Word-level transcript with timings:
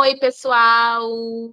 Oi, 0.00 0.14
pessoal! 0.16 1.52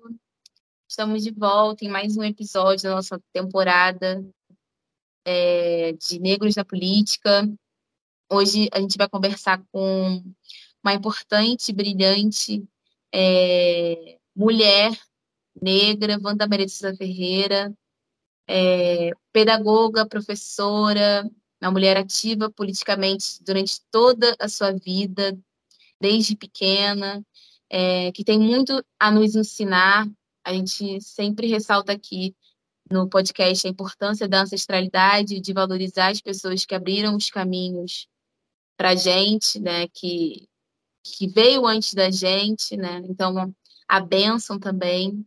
Estamos 0.87 1.23
de 1.23 1.31
volta 1.31 1.83
em 1.83 1.89
mais 1.89 2.15
um 2.15 2.23
episódio 2.23 2.83
da 2.83 2.95
nossa 2.95 3.19
temporada 3.33 4.23
é, 5.25 5.93
de 5.93 6.19
Negros 6.19 6.55
na 6.55 6.63
Política. 6.63 7.51
Hoje 8.31 8.69
a 8.71 8.79
gente 8.79 8.99
vai 8.99 9.09
conversar 9.09 9.63
com 9.71 10.23
uma 10.83 10.93
importante, 10.93 11.73
brilhante 11.73 12.63
é, 13.11 14.19
mulher 14.35 14.95
negra, 15.59 16.19
Wanda 16.23 16.47
Merecia 16.47 16.95
Ferreira, 16.95 17.75
é, 18.47 19.09
pedagoga, 19.33 20.07
professora, 20.07 21.27
uma 21.59 21.71
mulher 21.71 21.97
ativa 21.97 22.51
politicamente 22.51 23.43
durante 23.43 23.81
toda 23.89 24.35
a 24.39 24.47
sua 24.47 24.71
vida, 24.71 25.35
desde 25.99 26.35
pequena, 26.35 27.25
é, 27.69 28.11
que 28.11 28.23
tem 28.23 28.39
muito 28.39 28.83
a 28.99 29.11
nos 29.11 29.35
ensinar. 29.35 30.07
A 30.43 30.53
gente 30.53 31.01
sempre 31.01 31.47
ressalta 31.47 31.91
aqui 31.91 32.35
no 32.89 33.09
podcast 33.09 33.65
a 33.65 33.69
importância 33.69 34.27
da 34.27 34.41
ancestralidade, 34.41 35.39
de 35.39 35.53
valorizar 35.53 36.09
as 36.09 36.21
pessoas 36.21 36.65
que 36.65 36.75
abriram 36.75 37.15
os 37.15 37.29
caminhos 37.29 38.07
para 38.77 38.89
a 38.89 38.95
gente, 38.95 39.59
né, 39.59 39.87
que, 39.87 40.47
que 41.03 41.27
veio 41.27 41.65
antes 41.65 41.93
da 41.93 42.11
gente, 42.11 42.77
né, 42.77 43.01
então 43.05 43.53
a 43.87 43.99
bênção 43.99 44.59
também, 44.59 45.25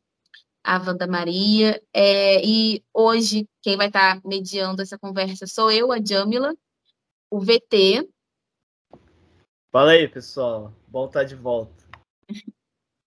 a 0.63 0.79
Wanda 0.79 1.07
Maria, 1.07 1.83
é, 1.93 2.45
e 2.45 2.85
hoje 2.93 3.49
quem 3.63 3.77
vai 3.77 3.89
estar 3.89 4.21
tá 4.21 4.29
mediando 4.29 4.83
essa 4.83 4.99
conversa 4.99 5.47
sou 5.47 5.71
eu, 5.71 5.91
a 5.91 5.99
Jamila, 6.05 6.55
o 7.31 7.41
VT. 7.41 8.09
Fala 9.73 9.93
aí, 9.93 10.07
pessoal, 10.07 10.73
bom 10.87 11.07
estar 11.07 11.25
de 11.25 11.35
volta 11.35 11.88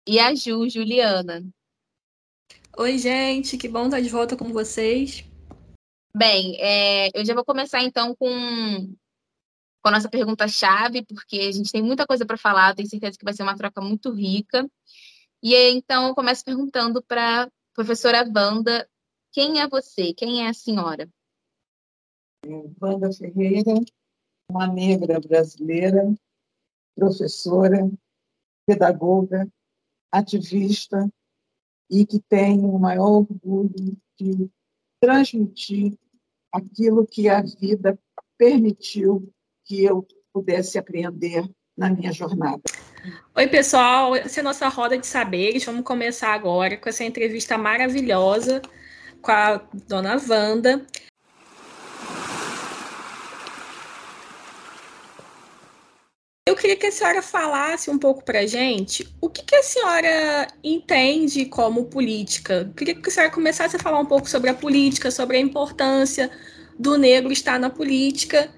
e 0.08 0.20
a 0.20 0.34
Ju, 0.34 0.70
Juliana. 0.70 1.44
Oi, 2.78 2.98
gente, 2.98 3.58
que 3.58 3.68
bom 3.68 3.86
estar 3.86 4.02
de 4.02 4.10
volta 4.10 4.36
com 4.36 4.52
vocês. 4.52 5.26
Bem, 6.16 6.58
é, 6.60 7.10
eu 7.18 7.26
já 7.26 7.34
vou 7.34 7.46
começar 7.46 7.82
então 7.84 8.16
com, 8.16 8.30
com 9.82 9.90
a 9.90 9.92
nossa 9.92 10.10
pergunta-chave, 10.10 11.06
porque 11.06 11.40
a 11.40 11.52
gente 11.52 11.72
tem 11.72 11.82
muita 11.82 12.06
coisa 12.06 12.26
para 12.26 12.38
falar, 12.38 12.76
tenho 12.76 12.90
certeza 12.90 13.18
que 13.18 13.26
vai 13.26 13.34
ser 13.34 13.44
uma 13.44 13.56
troca 13.56 13.82
muito 13.82 14.12
rica. 14.12 14.70
E 15.44 15.56
aí, 15.56 15.74
então, 15.74 16.08
eu 16.08 16.16
começo 16.16 16.46
perguntando 16.46 17.02
para 17.02 17.44
a 17.44 17.50
professora 17.74 18.30
Wanda, 18.36 18.88
quem 19.32 19.60
é 19.60 19.68
você? 19.68 20.14
Quem 20.14 20.46
é 20.46 20.50
a 20.50 20.54
senhora? 20.54 21.10
Wanda 22.82 23.12
Ferreira, 23.12 23.74
uma 24.50 24.68
negra 24.68 25.20
brasileira, 25.20 26.14
professora, 26.96 27.90
pedagoga, 28.66 29.48
ativista 30.12 31.10
e 31.90 32.06
que 32.06 32.20
tem 32.20 32.60
o 32.60 32.78
maior 32.80 33.26
orgulho 33.30 33.98
de 34.20 34.50
transmitir 35.00 35.98
aquilo 36.52 37.06
que 37.06 37.28
a 37.28 37.42
vida 37.42 37.98
permitiu 38.38 39.32
que 39.66 39.84
eu 39.84 40.06
pudesse 40.34 40.78
aprender 40.78 41.50
na 41.78 41.90
minha 41.90 42.12
jornada. 42.12 42.62
Oi, 43.36 43.48
pessoal, 43.48 44.16
essa 44.16 44.40
é 44.40 44.42
a 44.42 44.44
nossa 44.44 44.68
roda 44.68 44.98
de 44.98 45.08
saberes. 45.08 45.66
Vamos 45.66 45.84
começar 45.84 46.34
agora 46.34 46.78
com 46.78 46.90
essa 46.90 47.04
entrevista 47.04 47.58
maravilhosa 47.58 48.62
com 49.22 49.32
a 49.32 49.58
dona 49.88 50.18
Wanda. 50.28 50.86
Eu 56.52 56.56
queria 56.58 56.76
que 56.76 56.88
a 56.88 56.92
senhora 56.92 57.22
falasse 57.22 57.90
um 57.90 57.98
pouco 57.98 58.26
para 58.26 58.40
a 58.40 58.46
gente 58.46 59.08
o 59.22 59.30
que, 59.30 59.42
que, 59.42 59.56
a 59.56 59.64
senhora 59.64 60.48
entende 60.62 61.46
como 61.46 61.86
política. 61.86 62.56
Eu 62.68 62.74
queria 62.74 62.94
que 62.94 63.08
a 63.08 63.12
senhora 63.12 63.32
começasse 63.32 63.78
a 63.78 63.80
falar 63.80 64.02
um 64.02 64.06
pouco 64.06 64.30
sobre 64.30 64.50
a 64.50 64.54
política, 64.54 65.10
sobre 65.10 65.38
a 65.38 65.40
importância 65.40 66.30
do 66.78 66.98
negro 66.98 67.32
estar 67.32 67.58
na 67.58 67.70
política 67.70 68.54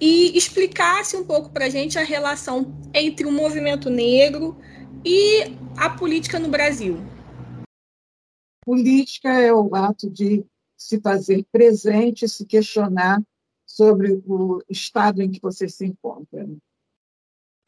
e 0.00 0.38
explicasse 0.38 1.18
um 1.18 1.24
pouco 1.26 1.50
para 1.50 1.66
a 1.66 1.68
gente 1.68 1.98
a 1.98 2.02
relação 2.02 2.74
entre 2.94 3.26
o 3.26 3.30
movimento 3.30 3.90
negro 3.90 4.56
e 5.04 5.54
a 5.76 5.90
política 5.90 6.38
no 6.38 6.48
Brasil. 6.48 6.96
Política 8.64 9.34
é 9.34 9.52
o 9.52 9.74
ato 9.74 10.08
de 10.08 10.46
se 10.78 10.98
fazer 10.98 11.44
presente, 11.52 12.26
se 12.26 12.46
questionar 12.46 13.22
sobre 13.66 14.18
o 14.26 14.62
estado 14.66 15.20
em 15.20 15.30
que 15.30 15.42
você 15.42 15.68
se 15.68 15.84
encontra. 15.84 16.48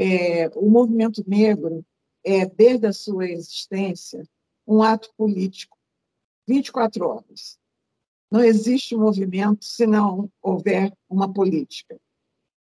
É, 0.02 0.48
o 0.56 0.70
movimento 0.70 1.22
negro 1.28 1.84
é, 2.24 2.46
desde 2.46 2.86
a 2.86 2.92
sua 2.92 3.28
existência, 3.28 4.26
um 4.66 4.82
ato 4.82 5.12
político 5.14 5.76
24 6.48 7.06
horas. 7.06 7.58
Não 8.30 8.42
existe 8.42 8.96
movimento 8.96 9.62
se 9.62 9.86
não 9.86 10.32
houver 10.40 10.90
uma 11.06 11.30
política. 11.30 12.00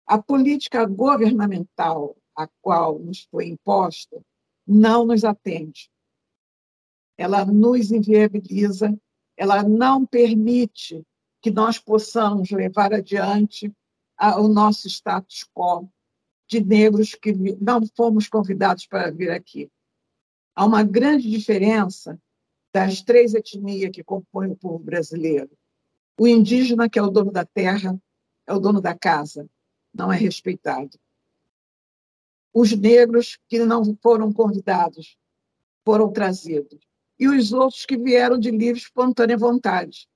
A 0.06 0.18
política 0.18 0.86
governamental 0.86 2.16
a 2.34 2.48
qual 2.62 2.98
nos 2.98 3.24
foi 3.30 3.48
imposta 3.48 4.22
não 4.66 5.06
nos 5.06 5.26
atende. 5.26 5.90
Ela 7.18 7.44
nos 7.44 7.92
inviabiliza, 7.92 8.98
ela 9.36 9.64
não 9.64 10.06
permite 10.06 11.04
que 11.42 11.52
nós 11.52 11.78
possamos 11.78 12.52
levar 12.52 12.94
adiante 12.94 13.70
o 14.38 14.48
nosso 14.48 14.88
status 14.88 15.44
quo 15.54 15.90
de 16.48 16.64
negros 16.64 17.14
que 17.14 17.34
não 17.60 17.86
fomos 17.96 18.28
convidados 18.28 18.88
para 18.88 19.12
vir 19.12 19.30
aqui. 19.32 19.70
Há 20.56 20.66
uma 20.66 20.84
grande 20.84 21.30
diferença 21.30 22.20
das 22.74 23.02
três 23.02 23.34
etnias 23.34 23.92
que 23.92 24.04
compõem 24.04 24.52
o 24.52 24.56
povo 24.56 24.80
brasileiro. 24.80 25.52
O 26.20 26.28
indígena, 26.28 26.90
que 26.90 26.98
é 26.98 27.02
o 27.02 27.10
dono 27.10 27.32
da 27.32 27.46
terra, 27.46 28.00
é 28.46 28.54
o 28.54 28.60
dono 28.60 28.82
da 28.82 28.96
casa, 28.96 29.48
não 29.94 30.12
é 30.12 30.18
respeitado. 30.18 30.98
Os 32.54 32.72
negros 32.72 33.38
que 33.48 33.60
não 33.60 33.96
foram 34.02 34.34
convidados 34.34 35.18
foram 35.86 36.12
trazidos. 36.12 36.80
E 37.20 37.28
os 37.28 37.52
outros 37.52 37.86
que 37.86 37.98
vieram 37.98 38.38
de 38.40 38.52
livre, 38.52 38.80
espontânea 38.80 39.38
vontade. 39.38 40.08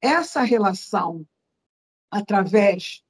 Essa 0.00 0.42
relação, 0.42 1.26
através 2.10 3.02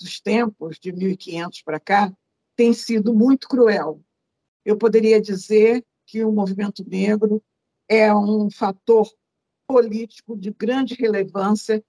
dos 0.00 0.20
tempos, 0.20 0.78
de 0.78 0.92
1500 0.92 1.62
para 1.62 1.78
cá, 1.78 2.12
tem 2.56 2.72
sido 2.72 3.14
muito 3.14 3.48
cruel. 3.48 4.02
Eu 4.64 4.76
poderia 4.76 5.20
dizer 5.20 5.84
que 6.06 6.24
o 6.24 6.32
movimento 6.32 6.84
negro 6.88 7.42
é 7.88 8.14
um 8.14 8.50
fator 8.50 9.08
político 9.66 10.36
de 10.36 10.50
grande 10.50 10.94
relevância 10.94 11.82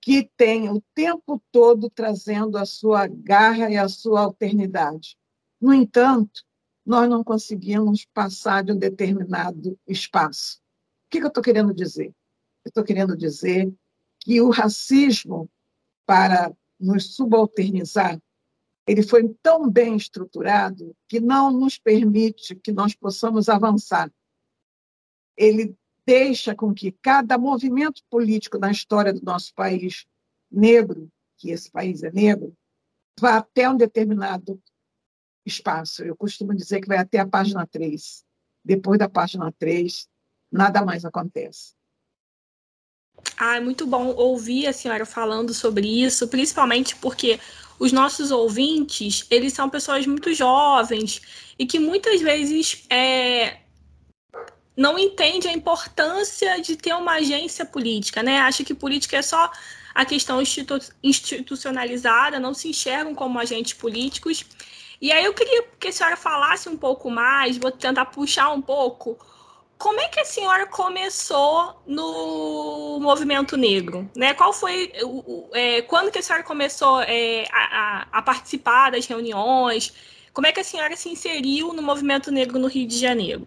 que 0.00 0.30
tem 0.36 0.68
o 0.70 0.82
tempo 0.94 1.42
todo 1.52 1.90
trazendo 1.90 2.56
a 2.56 2.64
sua 2.64 3.06
garra 3.06 3.70
e 3.70 3.76
a 3.76 3.88
sua 3.88 4.20
alternidade. 4.20 5.16
No 5.60 5.72
entanto, 5.72 6.42
nós 6.84 7.08
não 7.08 7.22
conseguimos 7.22 8.06
passar 8.06 8.64
de 8.64 8.72
um 8.72 8.78
determinado 8.78 9.78
espaço. 9.86 10.58
O 11.06 11.10
que 11.10 11.18
eu 11.18 11.28
estou 11.28 11.42
querendo 11.42 11.74
dizer? 11.74 12.14
Eu 12.64 12.68
estou 12.68 12.84
querendo 12.84 13.16
dizer 13.16 13.72
que 14.20 14.40
o 14.40 14.50
racismo, 14.50 15.50
para 16.06 16.52
nos 16.78 17.14
subalternizar, 17.14 18.20
ele 18.86 19.02
foi 19.02 19.28
tão 19.42 19.68
bem 19.68 19.96
estruturado 19.96 20.96
que 21.06 21.20
não 21.20 21.50
nos 21.50 21.78
permite 21.78 22.54
que 22.54 22.72
nós 22.72 22.94
possamos 22.94 23.48
avançar. 23.48 24.10
Ele 25.36 25.76
deixa 26.06 26.54
com 26.54 26.72
que 26.72 26.90
cada 26.90 27.36
movimento 27.36 28.02
político 28.08 28.58
na 28.58 28.70
história 28.70 29.12
do 29.12 29.22
nosso 29.22 29.52
país 29.54 30.06
negro, 30.50 31.10
que 31.36 31.50
esse 31.50 31.70
país 31.70 32.02
é 32.02 32.10
negro, 32.10 32.56
vá 33.20 33.36
até 33.36 33.68
um 33.68 33.76
determinado 33.76 34.58
espaço. 35.44 36.02
Eu 36.02 36.16
costumo 36.16 36.54
dizer 36.54 36.80
que 36.80 36.88
vai 36.88 36.98
até 36.98 37.18
a 37.18 37.26
página 37.26 37.66
3. 37.66 38.24
Depois 38.64 38.98
da 38.98 39.08
página 39.08 39.52
3, 39.58 40.08
nada 40.50 40.82
mais 40.82 41.04
acontece. 41.04 41.74
Ah, 43.36 43.56
é 43.56 43.60
muito 43.60 43.86
bom 43.86 44.14
ouvir 44.16 44.66
a 44.66 44.72
senhora 44.72 45.06
falando 45.06 45.54
sobre 45.54 45.86
isso, 45.86 46.26
principalmente 46.28 46.96
porque 46.96 47.38
os 47.78 47.92
nossos 47.92 48.30
ouvintes, 48.30 49.24
eles 49.30 49.52
são 49.52 49.70
pessoas 49.70 50.06
muito 50.06 50.34
jovens 50.34 51.22
e 51.58 51.66
que 51.66 51.78
muitas 51.78 52.20
vezes 52.20 52.84
é, 52.90 53.58
não 54.76 54.98
entendem 54.98 55.50
a 55.50 55.54
importância 55.54 56.60
de 56.60 56.76
ter 56.76 56.92
uma 56.94 57.14
agência 57.14 57.64
política, 57.64 58.22
né? 58.22 58.38
Acha 58.40 58.64
que 58.64 58.74
política 58.74 59.16
é 59.16 59.22
só 59.22 59.50
a 59.94 60.04
questão 60.04 60.40
institu 60.40 60.78
institucionalizada, 61.02 62.38
não 62.38 62.54
se 62.54 62.68
enxergam 62.68 63.14
como 63.14 63.38
agentes 63.38 63.72
políticos. 63.72 64.44
E 65.00 65.10
aí 65.12 65.24
eu 65.24 65.34
queria 65.34 65.64
que 65.78 65.88
a 65.88 65.92
senhora 65.92 66.16
falasse 66.16 66.68
um 66.68 66.76
pouco 66.76 67.10
mais, 67.10 67.56
vou 67.56 67.70
tentar 67.70 68.06
puxar 68.06 68.50
um 68.50 68.62
pouco 68.62 69.18
como 69.78 70.00
é 70.00 70.08
que 70.08 70.18
a 70.18 70.24
senhora 70.24 70.66
começou 70.66 71.80
no 71.86 72.98
movimento 73.00 73.56
negro? 73.56 74.10
Né? 74.16 74.34
Qual 74.34 74.52
foi 74.52 74.92
é, 75.54 75.82
quando 75.82 76.10
que 76.10 76.18
a 76.18 76.22
senhora 76.22 76.42
começou 76.42 77.00
é, 77.02 77.44
a, 77.52 78.08
a, 78.18 78.22
participar 78.22 78.90
das 78.90 79.06
reuniões? 79.06 79.94
Como 80.32 80.46
é 80.46 80.52
que 80.52 80.60
a 80.60 80.64
senhora 80.64 80.96
se 80.96 81.08
inseriu 81.08 81.72
no 81.72 81.80
movimento 81.80 82.30
negro 82.32 82.58
no 82.58 82.66
Rio 82.66 82.88
de 82.88 82.98
Janeiro? 82.98 83.46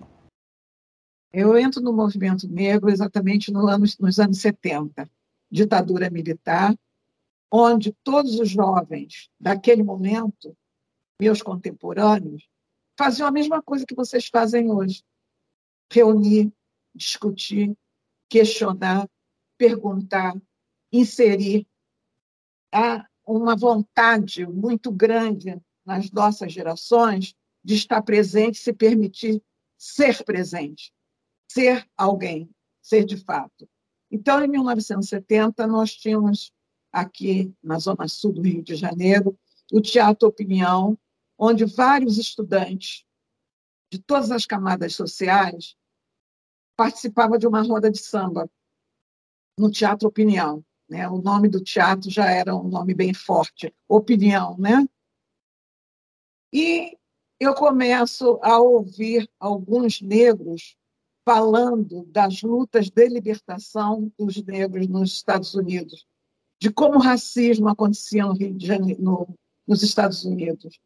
Eu 1.33 1.57
entro 1.57 1.81
no 1.81 1.93
movimento 1.93 2.47
negro 2.47 2.89
exatamente 2.89 3.51
no 3.51 3.67
anos, 3.67 3.97
nos 3.97 4.17
anos 4.17 4.39
70, 4.39 5.09
ditadura 5.49 6.09
militar, 6.09 6.73
onde 7.51 7.93
todos 8.03 8.39
os 8.39 8.49
jovens 8.49 9.29
daquele 9.39 9.83
momento, 9.83 10.55
meus 11.19 11.41
contemporâneos, 11.41 12.47
faziam 12.97 13.27
a 13.27 13.31
mesma 13.31 13.61
coisa 13.61 13.85
que 13.85 13.95
vocês 13.95 14.27
fazem 14.27 14.71
hoje: 14.71 15.03
reunir, 15.91 16.51
discutir, 16.95 17.77
questionar, 18.29 19.07
perguntar, 19.57 20.33
inserir. 20.91 21.67
Há 22.73 23.05
uma 23.25 23.55
vontade 23.55 24.45
muito 24.45 24.91
grande 24.91 25.61
nas 25.85 26.09
nossas 26.11 26.51
gerações 26.51 27.35
de 27.63 27.75
estar 27.75 28.01
presente, 28.01 28.57
se 28.57 28.73
permitir 28.73 29.43
ser 29.77 30.23
presente 30.23 30.91
ser 31.51 31.85
alguém, 31.97 32.49
ser 32.81 33.03
de 33.03 33.17
fato. 33.17 33.67
Então, 34.09 34.43
em 34.43 34.47
1970, 34.47 35.67
nós 35.67 35.93
tínhamos 35.93 36.51
aqui 36.91 37.53
na 37.61 37.77
Zona 37.77 38.07
Sul 38.07 38.31
do 38.31 38.41
Rio 38.41 38.63
de 38.63 38.75
Janeiro 38.75 39.37
o 39.71 39.81
Teatro 39.81 40.27
Opinião, 40.27 40.97
onde 41.37 41.65
vários 41.65 42.17
estudantes 42.17 43.03
de 43.91 43.99
todas 43.99 44.31
as 44.31 44.45
camadas 44.45 44.95
sociais 44.95 45.75
participavam 46.81 47.37
de 47.37 47.45
uma 47.45 47.61
roda 47.61 47.91
de 47.91 47.99
samba 47.99 48.49
no 49.55 49.69
Teatro 49.69 50.07
Opinião. 50.07 50.65
Né? 50.89 51.07
O 51.07 51.21
nome 51.21 51.47
do 51.47 51.63
teatro 51.63 52.09
já 52.09 52.25
era 52.31 52.55
um 52.55 52.67
nome 52.67 52.95
bem 52.95 53.13
forte, 53.13 53.71
Opinião, 53.87 54.57
né? 54.57 54.83
E 56.51 56.97
eu 57.39 57.53
começo 57.53 58.39
a 58.41 58.59
ouvir 58.59 59.29
alguns 59.39 60.01
negros 60.01 60.75
falando 61.23 62.03
das 62.07 62.41
lutas 62.41 62.89
de 62.89 63.07
libertação 63.07 64.11
dos 64.17 64.43
negros 64.43 64.87
nos 64.87 65.13
Estados 65.13 65.53
Unidos, 65.53 66.07
de 66.59 66.71
como 66.71 66.95
o 66.95 67.01
racismo 67.01 67.69
acontecia 67.69 68.25
no 68.25 68.33
Rio 68.33 68.55
de 68.55 68.65
Janeiro, 68.65 69.03
no, 69.03 69.37
nos 69.67 69.83
Estados 69.83 70.25
Unidos. 70.25 70.79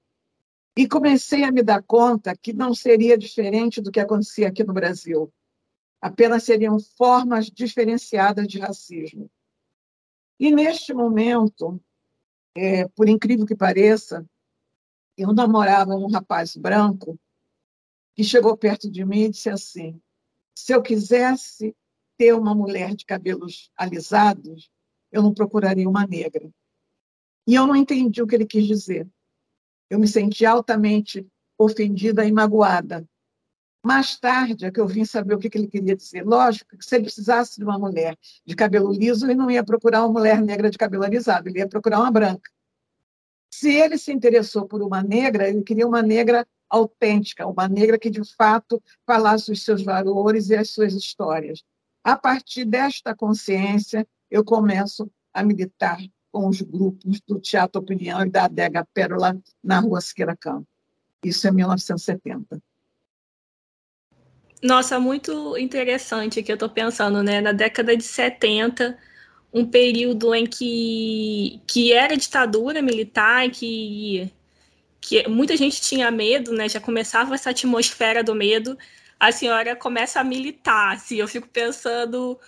E 0.78 0.90
comecei 0.90 1.46
a 1.46 1.52
me 1.54 1.64
dar 1.64 1.82
conta 1.82 2.36
que 2.36 2.52
não 2.52 2.76
seria 2.76 3.18
diferente 3.18 3.80
do 3.80 3.94
que 3.94 4.00
acontecia 4.02 4.50
aqui 4.50 4.62
no 4.62 4.74
Brasil. 4.74 5.32
Apenas 6.02 6.44
seriam 6.44 6.80
formas 6.80 7.48
diferenciadas 7.48 8.48
de 8.48 8.60
racismo. 8.60 9.30
E 10.40 10.52
neste 10.52 10.94
momento, 10.94 11.82
é, 12.56 12.88
por 12.90 13.08
incrível 13.08 13.46
que 13.46 13.56
pareça, 13.56 14.26
eu 15.18 15.34
namorava 15.34 15.96
um 15.96 16.08
rapaz 16.08 16.56
branco 16.56 17.18
que 18.16 18.24
chegou 18.24 18.56
perto 18.58 18.90
de 18.90 19.06
mim 19.06 19.24
e 19.24 19.30
disse 19.30 19.50
assim: 19.50 20.02
se 20.54 20.74
eu 20.74 20.82
quisesse 20.82 21.76
ter 22.18 22.34
uma 22.34 22.56
mulher 22.56 22.96
de 22.96 23.06
cabelos 23.06 23.72
alisados, 23.76 24.70
eu 25.12 25.22
não 25.22 25.34
procuraria 25.34 25.88
uma 25.88 26.06
negra. 26.08 26.50
E 27.48 27.56
eu 27.56 27.68
não 27.68 27.76
entendi 27.76 28.22
o 28.22 28.28
que 28.28 28.36
ele 28.36 28.46
quis 28.46 28.66
dizer. 28.66 29.08
Eu 29.90 30.00
me 30.00 30.08
senti 30.08 30.46
altamente 30.46 31.28
ofendida 31.58 32.26
e 32.26 32.32
magoada. 32.32 33.08
Mais 33.86 34.18
tarde 34.18 34.66
é 34.66 34.72
que 34.72 34.80
eu 34.80 34.88
vim 34.88 35.06
saber 35.06 35.36
o 35.36 35.38
que 35.38 35.56
ele 35.56 35.68
queria 35.68 35.96
dizer. 35.96 36.26
Lógico 36.26 36.76
que 36.76 36.84
se 36.84 36.96
ele 36.96 37.04
precisasse 37.04 37.60
de 37.60 37.64
uma 37.64 37.78
mulher 37.78 38.18
de 38.44 38.56
cabelo 38.56 38.92
liso, 38.92 39.28
ele 39.28 39.36
não 39.36 39.52
ia 39.52 39.64
procurar 39.64 40.02
uma 40.04 40.12
mulher 40.12 40.42
negra 40.42 40.72
de 40.72 40.78
cabelo 40.78 41.04
alisado, 41.04 41.48
ele 41.48 41.60
ia 41.60 41.70
procurar 41.70 42.00
uma 42.00 42.10
branca. 42.10 42.50
Se 43.54 43.72
ele 43.72 44.00
se 44.00 44.12
interessou 44.12 44.68
por 44.68 44.82
uma 44.82 45.04
negra, 45.04 45.48
ele 45.48 45.62
queria 45.62 45.88
uma 45.88 46.02
negra 46.02 46.48
autêntica, 46.68 47.46
uma 47.46 47.68
negra 47.68 48.00
que 48.00 48.10
de 48.10 48.24
fato 48.36 48.82
falasse 49.06 49.52
os 49.52 49.64
seus 49.64 49.84
valores 49.84 50.50
e 50.50 50.56
as 50.56 50.72
suas 50.72 50.96
histórias. 50.96 51.64
A 52.04 52.18
partir 52.18 52.66
desta 52.66 53.16
consciência, 53.16 54.08
eu 54.32 54.44
começo 54.44 55.08
a 55.32 55.44
militar 55.44 56.00
com 56.32 56.48
os 56.48 56.60
grupos 56.60 57.22
do 57.22 57.40
Teatro 57.40 57.80
Opinião 57.80 58.26
e 58.26 58.32
da 58.32 58.46
Adega 58.46 58.84
Pérola 58.96 59.40
na 59.64 59.80
Rua 59.80 60.02
Siqueira 60.02 60.36
Campo. 60.36 60.68
Isso 61.24 61.48
é 61.48 61.52
1970. 61.52 62.60
Nossa, 64.66 65.00
muito 65.00 65.56
interessante 65.58 66.42
que 66.42 66.52
eu 66.52 66.56
estou 66.56 66.68
pensando, 66.70 67.22
né? 67.22 67.40
Na 67.40 67.52
década 67.52 67.96
de 67.96 68.04
70, 68.04 68.98
um 69.54 69.64
período 69.66 70.34
em 70.34 70.46
que, 70.48 71.62
que 71.68 71.94
era 71.94 72.18
ditadura 72.18 72.82
militar, 72.82 73.50
que 73.52 74.34
que 75.02 75.28
muita 75.30 75.56
gente 75.58 75.82
tinha 75.82 76.12
medo, 76.12 76.52
né? 76.54 76.68
Já 76.70 76.82
começava 76.82 77.36
essa 77.36 77.52
atmosfera 77.52 78.24
do 78.24 78.36
medo. 78.36 78.78
A 79.20 79.32
senhora 79.32 79.76
começa 79.76 80.20
a 80.20 80.24
militar, 80.24 80.96
assim, 80.96 81.18
eu 81.18 81.28
fico 81.28 81.48
pensando 81.50 82.40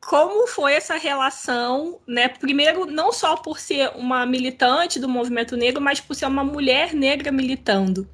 como 0.00 0.46
foi 0.46 0.74
essa 0.74 0.96
relação, 0.96 2.00
né? 2.06 2.28
Primeiro, 2.28 2.86
não 2.86 3.12
só 3.12 3.36
por 3.36 3.58
ser 3.60 3.90
uma 3.96 4.24
militante 4.26 5.00
do 5.00 5.08
movimento 5.08 5.56
negro, 5.56 5.82
mas 5.82 6.00
por 6.00 6.14
ser 6.14 6.26
uma 6.26 6.44
mulher 6.44 6.94
negra 6.94 7.32
militando, 7.32 8.08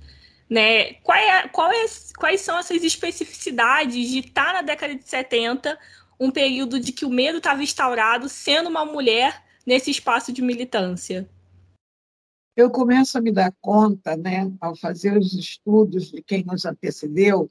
né? 0.49 0.95
Qual 0.95 1.17
é, 1.17 1.49
qual 1.49 1.71
é, 1.71 1.85
quais 2.19 2.41
são 2.41 2.59
essas 2.59 2.83
especificidades 2.83 4.11
de 4.11 4.19
estar 4.21 4.53
na 4.53 4.63
década 4.63 4.95
de 4.95 5.09
70, 5.09 5.79
um 6.19 6.31
período 6.31 6.79
de 6.79 6.93
que 6.93 7.05
o 7.05 7.11
medo 7.11 7.39
estava 7.39 7.63
instaurado, 7.63 8.29
sendo 8.29 8.69
uma 8.69 8.85
mulher 8.85 9.43
nesse 9.67 9.91
espaço 9.91 10.33
de 10.33 10.43
militância? 10.43 11.29
eu 12.57 12.71
começo 12.71 13.19
a 13.19 13.21
me 13.21 13.33
dar 13.33 13.53
conta, 13.61 14.17
né, 14.17 14.53
ao 14.61 14.77
fazer 14.77 15.19
os 15.19 15.35
estudos 15.35 16.11
de 16.11 16.23
quem 16.23 16.45
nos 16.45 16.65
antecedeu, 16.65 17.51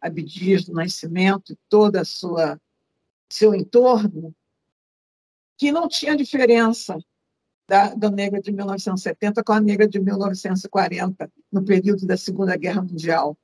Abdias 0.00 0.64
do 0.64 0.74
Nascimento 0.74 1.52
e 1.52 1.58
toda 1.68 2.04
sua 2.04 2.60
seu 3.32 3.54
entorno, 3.54 4.34
que 5.58 5.72
não 5.72 5.88
tinha 5.88 6.16
diferença 6.16 6.96
da, 7.66 7.94
da 7.94 8.10
negra 8.10 8.40
de 8.40 8.52
1970 8.52 9.42
com 9.42 9.52
a 9.52 9.60
negra 9.60 9.88
de 9.88 9.98
1940, 9.98 11.32
no 11.50 11.64
período 11.64 12.06
da 12.06 12.16
Segunda 12.16 12.56
Guerra 12.56 12.82
Mundial, 12.82 13.36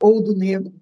ou 0.00 0.22
do 0.22 0.34
negro. 0.34 0.74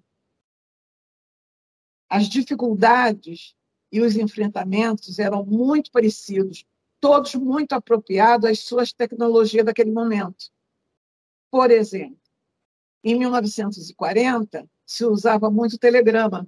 As 2.09 2.27
dificuldades 2.27 3.55
e 3.91 4.01
os 4.01 4.15
enfrentamentos 4.15 5.19
eram 5.19 5.45
muito 5.45 5.91
parecidos, 5.91 6.65
todos 6.99 7.35
muito 7.35 7.73
apropriados 7.73 8.49
às 8.49 8.59
suas 8.59 8.93
tecnologias 8.93 9.65
daquele 9.65 9.91
momento. 9.91 10.51
Por 11.51 11.71
exemplo, 11.71 12.19
em 13.03 13.17
1940 13.17 14.67
se 14.85 15.05
usava 15.05 15.49
muito 15.49 15.77
telegrama. 15.77 16.47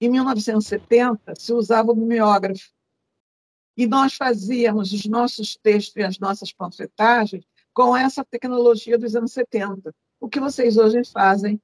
Em 0.00 0.10
1970 0.10 1.34
se 1.36 1.52
usava 1.52 1.92
o 1.92 1.96
mimeógrafo. 1.96 2.75
E 3.76 3.86
nós 3.86 4.14
fazíamos 4.14 4.92
os 4.92 5.04
nossos 5.04 5.56
textos 5.62 5.96
e 5.96 6.02
as 6.02 6.18
nossas 6.18 6.52
panfletagens 6.52 7.44
com 7.74 7.94
essa 7.94 8.24
tecnologia 8.24 8.98
dos 8.98 9.14
anos 9.14 9.32
70. 9.32 9.94
O 10.18 10.28
que 10.28 10.40
vocês 10.40 10.78
hoje 10.78 11.04
fazem 11.04 11.60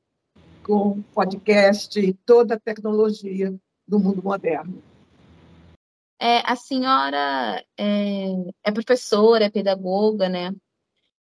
com 0.62 1.02
podcast 1.14 1.98
e 1.98 2.12
toda 2.12 2.54
a 2.54 2.60
tecnologia 2.60 3.54
do 3.88 3.98
mundo 3.98 4.22
moderno. 4.22 4.82
É, 6.20 6.38
a 6.44 6.54
senhora 6.54 7.64
é, 7.76 8.26
é, 8.62 8.70
professora, 8.70 9.46
é 9.46 9.50
pedagoga, 9.50 10.28
né? 10.28 10.54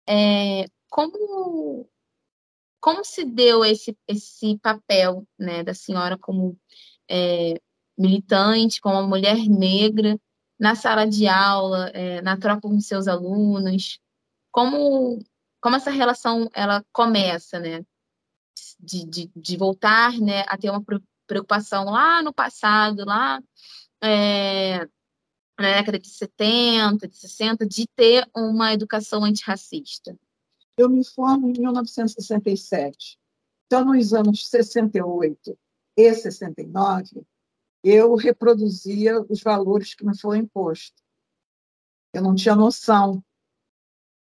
É, 0.08 0.66
como, 0.90 1.90
como 2.80 3.04
se 3.04 3.26
deu 3.26 3.66
esse, 3.66 3.98
esse 4.08 4.60
papel 4.60 5.26
né, 5.40 5.64
da 5.64 5.74
senhora 5.74 6.18
como 6.18 6.56
é, 7.10 7.56
militante, 7.98 8.80
como 8.80 8.96
uma 8.96 9.08
mulher 9.08 9.38
negra, 9.48 10.20
na 10.62 10.76
sala 10.76 11.08
de 11.08 11.28
aula, 11.28 11.90
é, 11.90 12.22
na 12.22 12.38
troca 12.38 12.62
com 12.62 12.80
seus 12.80 13.08
alunos? 13.08 14.00
Como, 14.52 15.18
como 15.60 15.76
essa 15.76 15.90
relação 15.90 16.48
ela 16.54 16.86
começa, 16.94 17.60
né? 17.60 17.84
De, 18.80 19.04
de, 19.06 19.32
de 19.36 19.58
voltar 19.58 20.14
né, 20.20 20.44
a 20.48 20.58
ter 20.58 20.70
uma 20.70 20.84
preocupação 21.26 21.86
lá 21.86 22.22
no 22.22 22.32
passado, 22.32 23.04
lá 23.06 23.42
é, 24.04 24.80
na 25.60 25.78
década 25.78 25.98
de 25.98 26.10
70, 26.10 27.08
de 27.08 27.18
60, 27.18 27.66
de 27.66 27.88
ter 27.96 28.30
uma 28.36 28.72
educação 28.72 29.24
antirracista? 29.24 30.16
Eu 30.78 30.90
me 30.90 31.04
formo 31.04 31.50
em 31.50 31.60
1967. 31.60 33.18
Então, 33.66 33.86
nos 33.86 34.14
anos 34.14 34.48
68 34.48 35.58
e 35.98 36.14
69, 36.14 37.26
eu 37.84 38.16
reproduzia 38.16 39.22
os 39.22 39.42
valores 39.42 39.94
que 39.94 40.06
me 40.06 40.18
foram 40.18 40.42
impostos. 40.42 41.02
Eu 42.14 42.22
não 42.22 42.36
tinha 42.36 42.56
noção. 42.56 43.24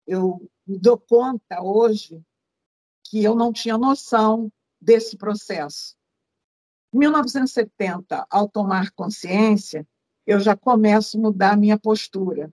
Eu 0.07 0.51
me 0.67 0.79
dou 0.79 0.99
conta 0.99 1.63
hoje 1.63 2.23
que 3.05 3.23
eu 3.23 3.35
não 3.35 3.53
tinha 3.53 3.79
noção 3.79 4.53
desse 4.81 5.17
processo. 5.17 5.97
Em 6.93 6.99
1970, 6.99 8.27
ao 8.29 8.49
tomar 8.49 8.91
consciência, 8.93 9.87
eu 10.27 10.41
já 10.41 10.57
começo 10.57 11.17
a 11.17 11.21
mudar 11.21 11.53
a 11.53 11.57
minha 11.57 11.79
postura. 11.79 12.53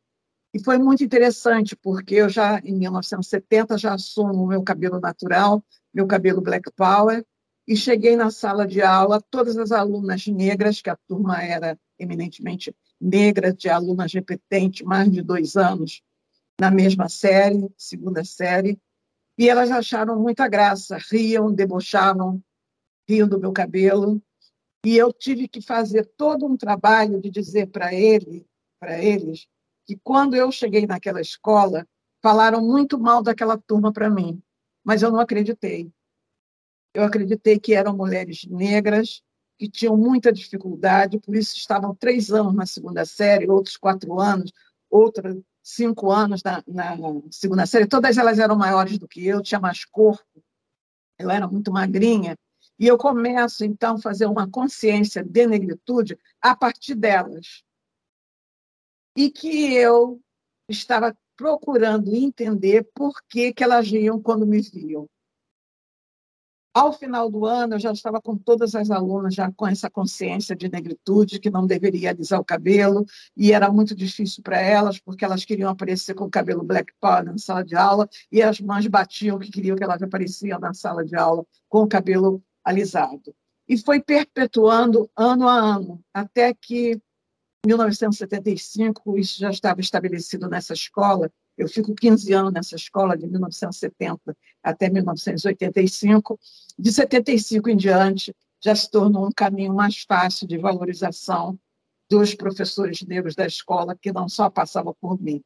E 0.54 0.64
foi 0.64 0.78
muito 0.78 1.04
interessante, 1.04 1.76
porque 1.76 2.16
eu 2.16 2.30
já, 2.30 2.60
em 2.60 2.74
1970, 2.74 3.78
já 3.78 3.94
assumo 3.94 4.44
o 4.44 4.48
meu 4.48 4.64
cabelo 4.64 5.00
natural, 5.00 5.62
meu 5.94 6.08
cabelo 6.08 6.42
Black 6.42 6.72
Power, 6.72 7.26
e 7.68 7.76
cheguei 7.76 8.16
na 8.16 8.30
sala 8.30 8.68
de 8.68 8.82
aula, 8.82 9.22
todas 9.22 9.58
as 9.58 9.72
alunas 9.72 10.28
negras, 10.28 10.82
que 10.82 10.90
a 10.90 10.96
turma 11.08 11.42
era 11.42 11.80
eminentemente 11.98 12.76
negra, 13.00 13.52
de 13.54 13.70
alunas 13.70 14.14
repetente, 14.14 14.84
mais 14.84 15.12
de 15.12 15.22
dois 15.22 15.56
anos, 15.56 16.02
na 16.60 16.70
mesma 16.70 17.10
série, 17.10 17.68
segunda 17.78 18.24
série, 18.24 18.80
e 19.38 19.50
elas 19.50 19.72
acharam 19.72 20.20
muita 20.20 20.48
graça, 20.48 20.98
riam, 21.12 21.52
debochavam, 21.52 22.42
riam 23.10 23.28
do 23.28 23.40
meu 23.40 23.52
cabelo, 23.52 24.22
e 24.86 24.96
eu 24.96 25.12
tive 25.12 25.48
que 25.48 25.62
fazer 25.62 26.06
todo 26.16 26.46
um 26.46 26.56
trabalho 26.56 27.20
de 27.20 27.30
dizer 27.32 27.68
para 27.68 27.94
ele, 27.94 28.46
para 28.80 29.04
eles, 29.04 29.48
que 29.86 30.00
quando 30.04 30.36
eu 30.36 30.52
cheguei 30.52 30.86
naquela 30.86 31.20
escola, 31.20 31.88
falaram 32.22 32.62
muito 32.62 32.98
mal 33.00 33.22
daquela 33.22 33.58
turma 33.58 33.92
para 33.92 34.10
mim, 34.10 34.42
mas 34.84 35.02
eu 35.02 35.12
não 35.12 35.20
acreditei. 35.20 35.92
Eu 36.96 37.04
acreditei 37.04 37.60
que 37.60 37.74
eram 37.74 37.96
mulheres 37.96 38.46
negras 38.46 39.22
que 39.58 39.70
tinham 39.70 39.98
muita 39.98 40.32
dificuldade, 40.32 41.20
por 41.20 41.36
isso 41.36 41.56
estavam 41.58 41.94
três 41.94 42.32
anos 42.32 42.54
na 42.54 42.66
segunda 42.66 43.06
série, 43.06 43.50
outros 43.50 43.76
quatro 43.76 44.20
anos, 44.20 44.52
outras 44.90 45.38
cinco 45.62 46.10
anos 46.10 46.42
na, 46.42 46.64
na 46.66 46.96
segunda 47.32 47.66
série. 47.66 47.86
Todas 47.86 48.18
elas 48.18 48.40
eram 48.40 48.56
maiores 48.56 48.98
do 48.98 49.08
que 49.08 49.26
eu, 49.26 49.42
tinha 49.42 49.60
mais 49.60 49.84
corpo, 49.84 50.24
eu 51.20 51.30
era 51.30 51.48
muito 51.48 51.72
magrinha. 51.72 52.38
E 52.80 52.88
eu 52.88 52.98
começo, 52.98 53.66
então, 53.66 53.96
a 53.96 54.02
fazer 54.02 54.26
uma 54.26 54.50
consciência 54.50 55.24
de 55.24 55.48
negritude 55.48 56.18
a 56.42 56.56
partir 56.56 56.96
delas 56.96 57.64
e 59.18 59.30
que 59.30 59.74
eu 59.74 60.22
estava 60.70 61.16
procurando 61.36 62.16
entender 62.16 62.90
por 62.94 63.14
que, 63.28 63.54
que 63.54 63.64
elas 63.64 63.88
riam 63.88 64.22
quando 64.22 64.48
me 64.48 64.62
viam. 64.62 65.10
Ao 66.76 66.92
final 66.92 67.32
do 67.32 67.46
ano, 67.46 67.76
eu 67.76 67.80
já 67.80 67.94
estava 67.94 68.22
com 68.22 68.36
todas 68.36 68.76
as 68.76 68.92
alunas 68.92 69.34
já 69.34 69.50
com 69.50 69.66
essa 69.66 69.90
consciência 69.90 70.54
de 70.54 70.70
negritude, 70.70 71.40
que 71.40 71.50
não 71.50 71.66
deveria 71.66 72.10
alisar 72.10 72.38
o 72.38 72.44
cabelo, 72.44 73.06
e 73.34 73.54
era 73.54 73.72
muito 73.72 73.96
difícil 73.96 74.44
para 74.44 74.60
elas, 74.60 75.00
porque 75.00 75.24
elas 75.24 75.46
queriam 75.46 75.70
aparecer 75.70 76.14
com 76.14 76.26
o 76.26 76.30
cabelo 76.30 76.66
black 76.66 76.92
power 77.00 77.24
na 77.24 77.38
sala 77.38 77.64
de 77.64 77.78
aula, 77.78 78.10
e 78.30 78.42
as 78.42 78.60
mães 78.60 78.86
batiam 78.88 79.40
que 79.40 79.50
queriam 79.50 79.78
que 79.78 79.86
elas 79.86 80.04
apareciam 80.04 80.60
na 80.60 80.74
sala 80.74 81.06
de 81.06 81.16
aula 81.16 81.46
com 81.70 81.84
o 81.84 81.88
cabelo 81.88 82.44
alisado. 82.62 83.34
E 83.70 83.78
foi 83.78 84.02
perpetuando 84.02 85.10
ano 85.16 85.48
a 85.48 85.54
ano, 85.54 86.04
até 86.14 86.54
que 86.54 87.00
1975, 87.66 89.18
isso 89.18 89.40
já 89.40 89.50
estava 89.50 89.80
estabelecido 89.80 90.50
nessa 90.50 90.74
escola. 90.74 91.32
Eu 91.58 91.68
fico 91.68 91.96
15 91.96 92.34
anos 92.34 92.54
nessa 92.54 92.76
escola, 92.76 93.18
de 93.18 93.28
1970 93.28 94.36
até 94.62 94.90
1985. 94.90 96.40
De 96.78 96.92
75 96.92 97.70
em 97.70 97.78
diante, 97.78 98.36
já 98.62 98.76
se 98.76 98.90
tornou 98.90 99.28
um 99.28 99.32
caminho 99.32 99.74
mais 99.74 100.02
fácil 100.02 100.48
de 100.48 100.58
valorização 100.58 101.58
dos 102.10 102.36
professores 102.36 103.02
negros 103.04 103.36
da 103.36 103.46
escola, 103.46 103.96
que 104.00 104.12
não 104.12 104.28
só 104.28 104.50
passavam 104.50 104.96
por 105.00 105.22
mim. 105.22 105.42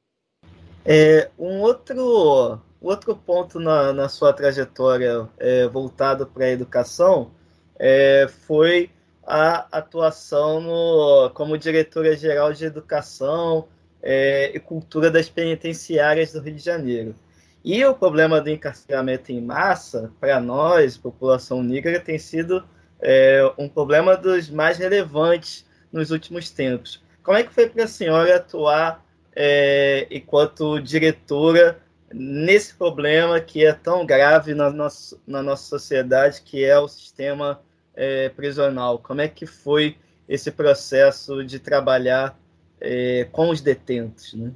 É, 0.86 1.30
um 1.38 1.62
outro, 1.62 2.60
outro 2.82 3.16
ponto 3.16 3.60
na, 3.60 3.94
na 3.94 4.10
sua 4.10 4.34
trajetória 4.34 5.30
é, 5.38 5.68
voltado 5.68 6.26
para 6.26 6.46
a 6.46 6.52
educação 6.52 7.32
é, 7.78 8.28
foi 8.28 8.90
a 9.24 9.78
atuação 9.78 10.60
no, 10.60 11.30
como 11.32 11.58
diretora-geral 11.58 12.52
de 12.52 12.66
Educação 12.66 13.68
é, 14.02 14.52
e 14.56 14.60
Cultura 14.60 15.12
das 15.12 15.30
Penitenciárias 15.30 16.34
do 16.34 16.42
Rio 16.42 16.56
de 16.56 16.64
Janeiro. 16.64 17.16
E 17.64 17.84
o 17.84 17.94
problema 17.94 18.40
do 18.40 18.50
encarceramento 18.50 19.32
em 19.32 19.42
massa, 19.42 20.12
para 20.20 20.40
nós, 20.40 20.98
população 20.98 21.62
negra, 21.62 22.00
tem 22.00 22.18
sido 22.18 22.64
é, 23.02 23.42
um 23.58 23.68
problema 23.68 24.16
dos 24.16 24.50
mais 24.50 24.78
relevantes 24.78 25.66
nos 25.92 26.12
últimos 26.12 26.50
tempos. 26.52 27.04
Como 27.24 27.38
é 27.38 27.44
que 27.44 27.54
foi 27.54 27.70
para 27.70 27.84
a 27.84 27.88
senhora 27.88 28.38
atuar 28.38 29.06
é, 29.36 30.08
enquanto 30.10 30.80
diretora 30.80 31.80
nesse 32.12 32.74
problema 32.74 33.40
que 33.40 33.66
é 33.66 33.74
tão 33.74 34.06
grave 34.06 34.54
na 34.54 34.70
nossa, 34.70 35.18
na 35.28 35.44
nossa 35.44 35.64
sociedade, 35.64 36.42
que 36.42 36.64
é 36.64 36.80
o 36.80 36.88
sistema 36.88 37.62
é, 37.94 38.30
prisional? 38.30 39.00
Como 39.00 39.22
é 39.22 39.28
que 39.28 39.46
foi 39.46 39.98
esse 40.28 40.50
processo 40.50 41.44
de 41.44 41.60
trabalhar 41.60 42.40
é, 42.82 43.26
com 43.26 43.50
os 43.50 43.62
detentos? 43.62 44.34
Né? 44.34 44.54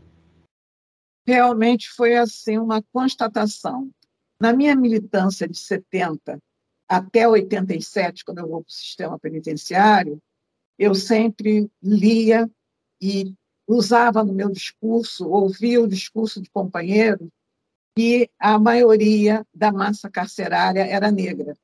Realmente 1.26 1.90
foi 1.90 2.16
assim 2.16 2.58
uma 2.58 2.82
constatação. 2.94 3.90
Na 4.40 4.54
minha 4.54 4.76
militância 4.76 5.48
de 5.48 5.58
70 5.58 6.40
até 6.88 7.28
87, 7.28 8.26
quando 8.26 8.40
eu 8.40 8.48
vou 8.48 8.62
para 8.62 8.70
o 8.70 8.74
sistema 8.74 9.18
penitenciário, 9.20 10.22
eu 10.78 10.94
sempre 10.94 11.70
lia 11.82 12.50
e 13.02 13.34
usava 13.68 14.24
no 14.24 14.34
meu 14.34 14.50
discurso, 14.50 15.28
ouvia 15.30 15.82
o 15.82 15.88
discurso 15.88 16.42
de 16.42 16.50
companheiros, 16.50 17.30
que 17.96 18.30
a 18.40 18.60
maioria 18.60 19.46
da 19.54 19.72
massa 19.72 20.10
carcerária 20.10 20.86
era 20.86 21.12
negra 21.12 21.56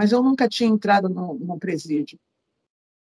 mas 0.00 0.12
eu 0.12 0.22
nunca 0.22 0.48
tinha 0.48 0.70
entrado 0.70 1.10
no 1.10 1.58
presídio. 1.58 2.18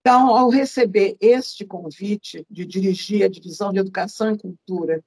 Então, 0.07 0.37
ao 0.37 0.51
receber 0.51 1.17
este 1.19 1.65
convite 1.65 2.47
de 2.51 2.67
dirigir 2.67 3.25
a 3.25 3.29
divisão 3.29 3.73
de 3.73 3.79
educação 3.79 4.35
e 4.35 4.39
cultura 4.39 5.03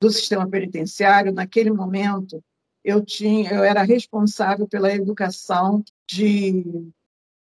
do 0.00 0.08
sistema 0.08 0.48
penitenciário, 0.48 1.34
naquele 1.34 1.70
momento 1.70 2.42
eu 2.82 3.04
tinha, 3.04 3.52
eu 3.52 3.62
era 3.62 3.82
responsável 3.82 4.66
pela 4.66 4.90
educação 4.90 5.84
de 6.08 6.64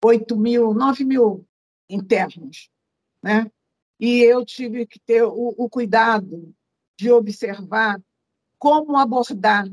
8 0.01 0.37
mil, 0.37 0.73
9 0.73 1.03
mil 1.03 1.45
internos, 1.89 2.69
né? 3.21 3.51
E 3.99 4.21
eu 4.21 4.45
tive 4.45 4.87
que 4.87 4.97
ter 4.97 5.23
o, 5.23 5.53
o 5.57 5.69
cuidado 5.69 6.55
de 6.97 7.11
observar 7.11 8.01
como 8.57 8.95
abordar 8.95 9.69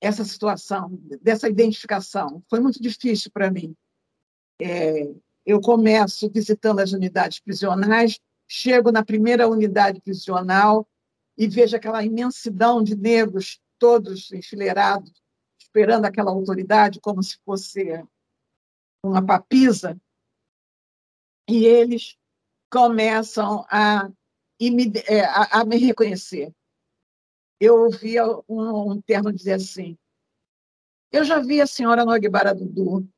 essa 0.00 0.24
situação, 0.24 0.98
dessa 1.22 1.48
identificação. 1.48 2.42
Foi 2.50 2.58
muito 2.58 2.82
difícil 2.82 3.30
para 3.30 3.52
mim. 3.52 3.72
É, 4.60 5.14
eu 5.46 5.60
começo 5.60 6.28
visitando 6.28 6.80
as 6.80 6.92
unidades 6.92 7.38
prisionais, 7.38 8.20
chego 8.48 8.90
na 8.90 9.04
primeira 9.04 9.48
unidade 9.48 10.00
prisional 10.00 10.86
e 11.38 11.46
vejo 11.46 11.76
aquela 11.76 12.04
imensidão 12.04 12.82
de 12.82 12.96
negros, 12.96 13.60
todos 13.78 14.32
enfileirados, 14.32 15.12
esperando 15.58 16.04
aquela 16.04 16.32
autoridade 16.32 17.00
como 17.00 17.22
se 17.22 17.38
fosse 17.44 18.04
uma 19.04 19.24
papisa, 19.24 19.96
e 21.48 21.64
eles 21.64 22.16
começam 22.68 23.64
a, 23.70 24.10
é, 25.06 25.24
a, 25.24 25.64
me 25.64 25.76
reconhecer. 25.76 26.52
Eu 27.60 27.84
ouvia 27.84 28.26
um, 28.48 28.92
um 28.92 29.32
dizer 29.32 29.52
assim: 29.52 29.96
eu 31.12 31.24
já 31.24 31.38
vi 31.38 31.60
a 31.60 31.66
senhora 31.66 32.04
no 32.04 32.10
Aguibara 32.10 32.54
Dudu, 32.54 33.08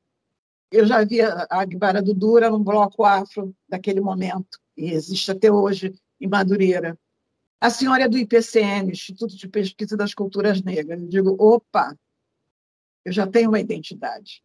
eu 0.70 0.86
já 0.86 1.04
vi 1.04 1.20
a 1.20 1.46
Aguibara 1.50 2.02
Dudu 2.02 2.38
era 2.38 2.50
no 2.50 2.58
bloco 2.58 3.04
afro 3.04 3.54
daquele 3.68 4.00
momento, 4.00 4.58
e 4.76 4.92
existe 4.92 5.30
até 5.30 5.50
hoje 5.50 5.94
em 6.20 6.28
Madureira. 6.28 6.98
A 7.60 7.70
senhora 7.70 8.04
é 8.04 8.08
do 8.08 8.18
IPCN, 8.18 8.90
Instituto 8.90 9.36
de 9.36 9.48
Pesquisa 9.48 9.96
das 9.96 10.14
Culturas 10.14 10.62
Negras. 10.62 11.00
Eu 11.00 11.08
digo, 11.08 11.36
opa, 11.38 11.96
eu 13.04 13.12
já 13.12 13.26
tenho 13.26 13.48
uma 13.48 13.58
identidade. 13.58 14.42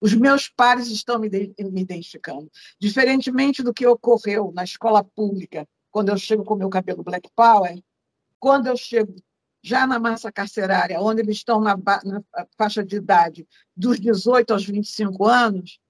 Os 0.00 0.14
meus 0.14 0.48
pares 0.48 0.88
estão 0.88 1.18
me, 1.18 1.28
me 1.28 1.80
identificando. 1.82 2.50
Diferentemente 2.78 3.62
do 3.62 3.74
que 3.74 3.86
ocorreu 3.86 4.52
na 4.54 4.64
escola 4.64 5.02
pública, 5.02 5.68
quando 5.90 6.10
eu 6.10 6.16
chego 6.16 6.44
com 6.44 6.54
meu 6.54 6.70
cabelo 6.70 7.02
Black 7.02 7.28
Power, 7.34 7.82
quando 8.38 8.68
eu 8.68 8.76
chego 8.76 9.14
já 9.62 9.86
na 9.86 9.98
massa 9.98 10.30
carcerária, 10.30 11.00
onde 11.00 11.20
eles 11.20 11.38
estão 11.38 11.60
na, 11.60 11.76
na 11.76 12.22
faixa 12.56 12.84
de 12.84 12.96
idade 12.96 13.48
dos 13.76 13.98
18 13.98 14.52
aos 14.52 14.64
25 14.64 15.24
anos, 15.26 15.80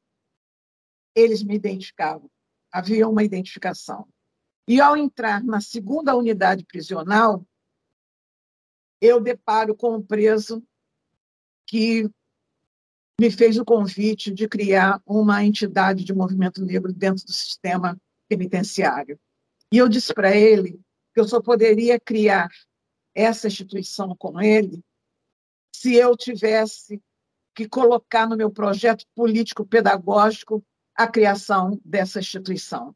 eles 1.14 1.42
me 1.42 1.54
identificavam. 1.54 2.30
Havia 2.72 3.08
uma 3.08 3.22
identificação. 3.22 4.06
E 4.66 4.80
ao 4.80 4.96
entrar 4.96 5.42
na 5.42 5.60
segunda 5.60 6.14
unidade 6.14 6.64
prisional, 6.64 7.46
eu 9.00 9.20
deparo 9.20 9.74
com 9.74 9.96
um 9.96 10.02
preso 10.02 10.62
que 11.66 12.10
me 13.20 13.30
fez 13.30 13.58
o 13.58 13.64
convite 13.64 14.32
de 14.32 14.48
criar 14.48 15.02
uma 15.04 15.44
entidade 15.44 16.04
de 16.04 16.14
movimento 16.14 16.64
negro 16.64 16.92
dentro 16.92 17.24
do 17.24 17.32
sistema 17.32 18.00
penitenciário. 18.28 19.18
E 19.72 19.78
eu 19.78 19.88
disse 19.88 20.14
para 20.14 20.34
ele 20.36 20.80
que 21.12 21.20
eu 21.20 21.26
só 21.26 21.40
poderia 21.40 21.98
criar 21.98 22.48
essa 23.18 23.48
instituição 23.48 24.14
com 24.16 24.40
ele 24.40 24.82
se 25.74 25.94
eu 25.94 26.16
tivesse 26.16 27.02
que 27.54 27.68
colocar 27.68 28.28
no 28.28 28.36
meu 28.36 28.50
projeto 28.50 29.04
político-pedagógico 29.14 30.64
a 30.94 31.06
criação 31.06 31.80
dessa 31.84 32.20
instituição. 32.20 32.94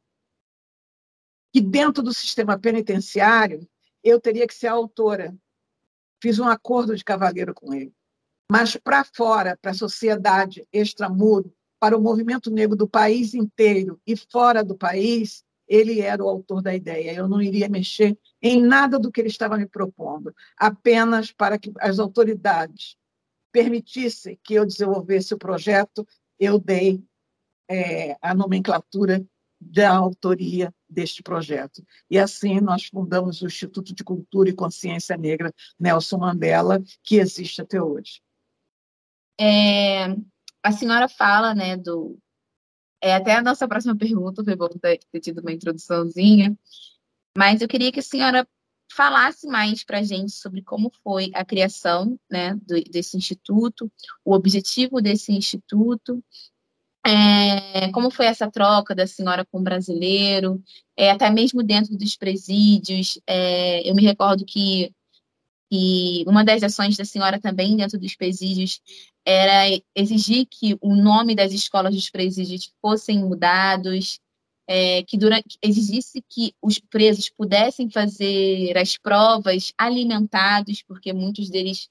que 1.52 1.60
dentro 1.60 2.02
do 2.02 2.14
sistema 2.14 2.58
penitenciário 2.58 3.68
eu 4.02 4.18
teria 4.18 4.46
que 4.46 4.54
ser 4.54 4.68
a 4.68 4.72
autora. 4.72 5.36
Fiz 6.20 6.38
um 6.38 6.48
acordo 6.48 6.96
de 6.96 7.04
cavalheiro 7.04 7.52
com 7.52 7.74
ele. 7.74 7.92
Mas 8.50 8.74
para 8.76 9.04
fora, 9.04 9.58
para 9.60 9.72
a 9.72 9.74
sociedade 9.74 10.66
extramuro, 10.72 11.54
para 11.78 11.96
o 11.96 12.00
movimento 12.00 12.50
negro 12.50 12.74
do 12.76 12.88
país 12.88 13.34
inteiro 13.34 14.00
e 14.06 14.16
fora 14.16 14.64
do 14.64 14.76
país, 14.76 15.44
ele 15.72 16.02
era 16.02 16.22
o 16.22 16.28
autor 16.28 16.60
da 16.60 16.74
ideia. 16.74 17.14
Eu 17.14 17.26
não 17.26 17.40
iria 17.40 17.66
mexer 17.66 18.18
em 18.42 18.60
nada 18.62 18.98
do 18.98 19.10
que 19.10 19.22
ele 19.22 19.28
estava 19.28 19.56
me 19.56 19.64
propondo, 19.64 20.34
apenas 20.54 21.32
para 21.32 21.58
que 21.58 21.72
as 21.80 21.98
autoridades 21.98 22.98
permitissem 23.50 24.38
que 24.44 24.52
eu 24.52 24.66
desenvolvesse 24.66 25.32
o 25.32 25.38
projeto, 25.38 26.06
eu 26.38 26.58
dei 26.58 27.02
é, 27.70 28.18
a 28.20 28.34
nomenclatura 28.34 29.24
da 29.58 29.96
autoria 29.96 30.74
deste 30.86 31.22
projeto. 31.22 31.82
E 32.10 32.18
assim 32.18 32.60
nós 32.60 32.84
fundamos 32.84 33.40
o 33.40 33.46
Instituto 33.46 33.94
de 33.94 34.04
Cultura 34.04 34.50
e 34.50 34.54
Consciência 34.54 35.16
Negra 35.16 35.54
Nelson 35.80 36.18
Mandela, 36.18 36.82
que 37.02 37.16
existe 37.16 37.62
até 37.62 37.80
hoje. 37.80 38.20
É, 39.40 40.08
a 40.62 40.70
senhora 40.70 41.08
fala, 41.08 41.54
né, 41.54 41.78
do 41.78 42.18
é 43.02 43.14
até 43.14 43.34
a 43.34 43.42
nossa 43.42 43.66
próxima 43.66 43.96
pergunta, 43.96 44.44
foi 44.44 44.54
bom 44.54 44.68
ter, 44.68 45.00
ter 45.10 45.20
tido 45.20 45.40
uma 45.40 45.52
introduçãozinha, 45.52 46.56
mas 47.36 47.60
eu 47.60 47.68
queria 47.68 47.90
que 47.90 48.00
a 48.00 48.02
senhora 48.02 48.46
falasse 48.94 49.46
mais 49.46 49.82
para 49.82 49.98
a 49.98 50.02
gente 50.02 50.32
sobre 50.32 50.62
como 50.62 50.92
foi 51.02 51.30
a 51.34 51.44
criação 51.44 52.18
né, 52.30 52.54
do, 52.54 52.80
desse 52.84 53.16
instituto, 53.16 53.90
o 54.24 54.34
objetivo 54.34 55.00
desse 55.00 55.32
instituto, 55.32 56.22
é, 57.04 57.90
como 57.90 58.10
foi 58.10 58.26
essa 58.26 58.48
troca 58.50 58.94
da 58.94 59.06
senhora 59.06 59.44
com 59.44 59.58
o 59.58 59.62
brasileiro, 59.62 60.62
é, 60.96 61.10
até 61.10 61.28
mesmo 61.30 61.62
dentro 61.62 61.96
dos 61.96 62.16
presídios. 62.16 63.18
É, 63.26 63.88
eu 63.88 63.94
me 63.94 64.02
recordo 64.02 64.44
que, 64.44 64.92
que 65.70 66.24
uma 66.28 66.44
das 66.44 66.62
ações 66.62 66.96
da 66.96 67.04
senhora 67.04 67.40
também 67.40 67.76
dentro 67.76 67.98
dos 67.98 68.14
presídios 68.14 68.80
era 69.24 69.64
exigir 69.94 70.46
que 70.46 70.76
o 70.80 70.94
nome 70.94 71.34
das 71.34 71.52
escolas 71.52 71.94
dos 71.94 72.10
presídios 72.10 72.72
fossem 72.80 73.20
mudados, 73.20 74.18
é, 74.66 75.02
que 75.04 75.16
durante, 75.16 75.58
exigisse 75.62 76.22
que 76.28 76.54
os 76.62 76.78
presos 76.78 77.28
pudessem 77.28 77.90
fazer 77.90 78.76
as 78.76 78.96
provas 78.96 79.72
alimentados, 79.78 80.82
porque 80.82 81.12
muitos 81.12 81.50
deles 81.50 81.88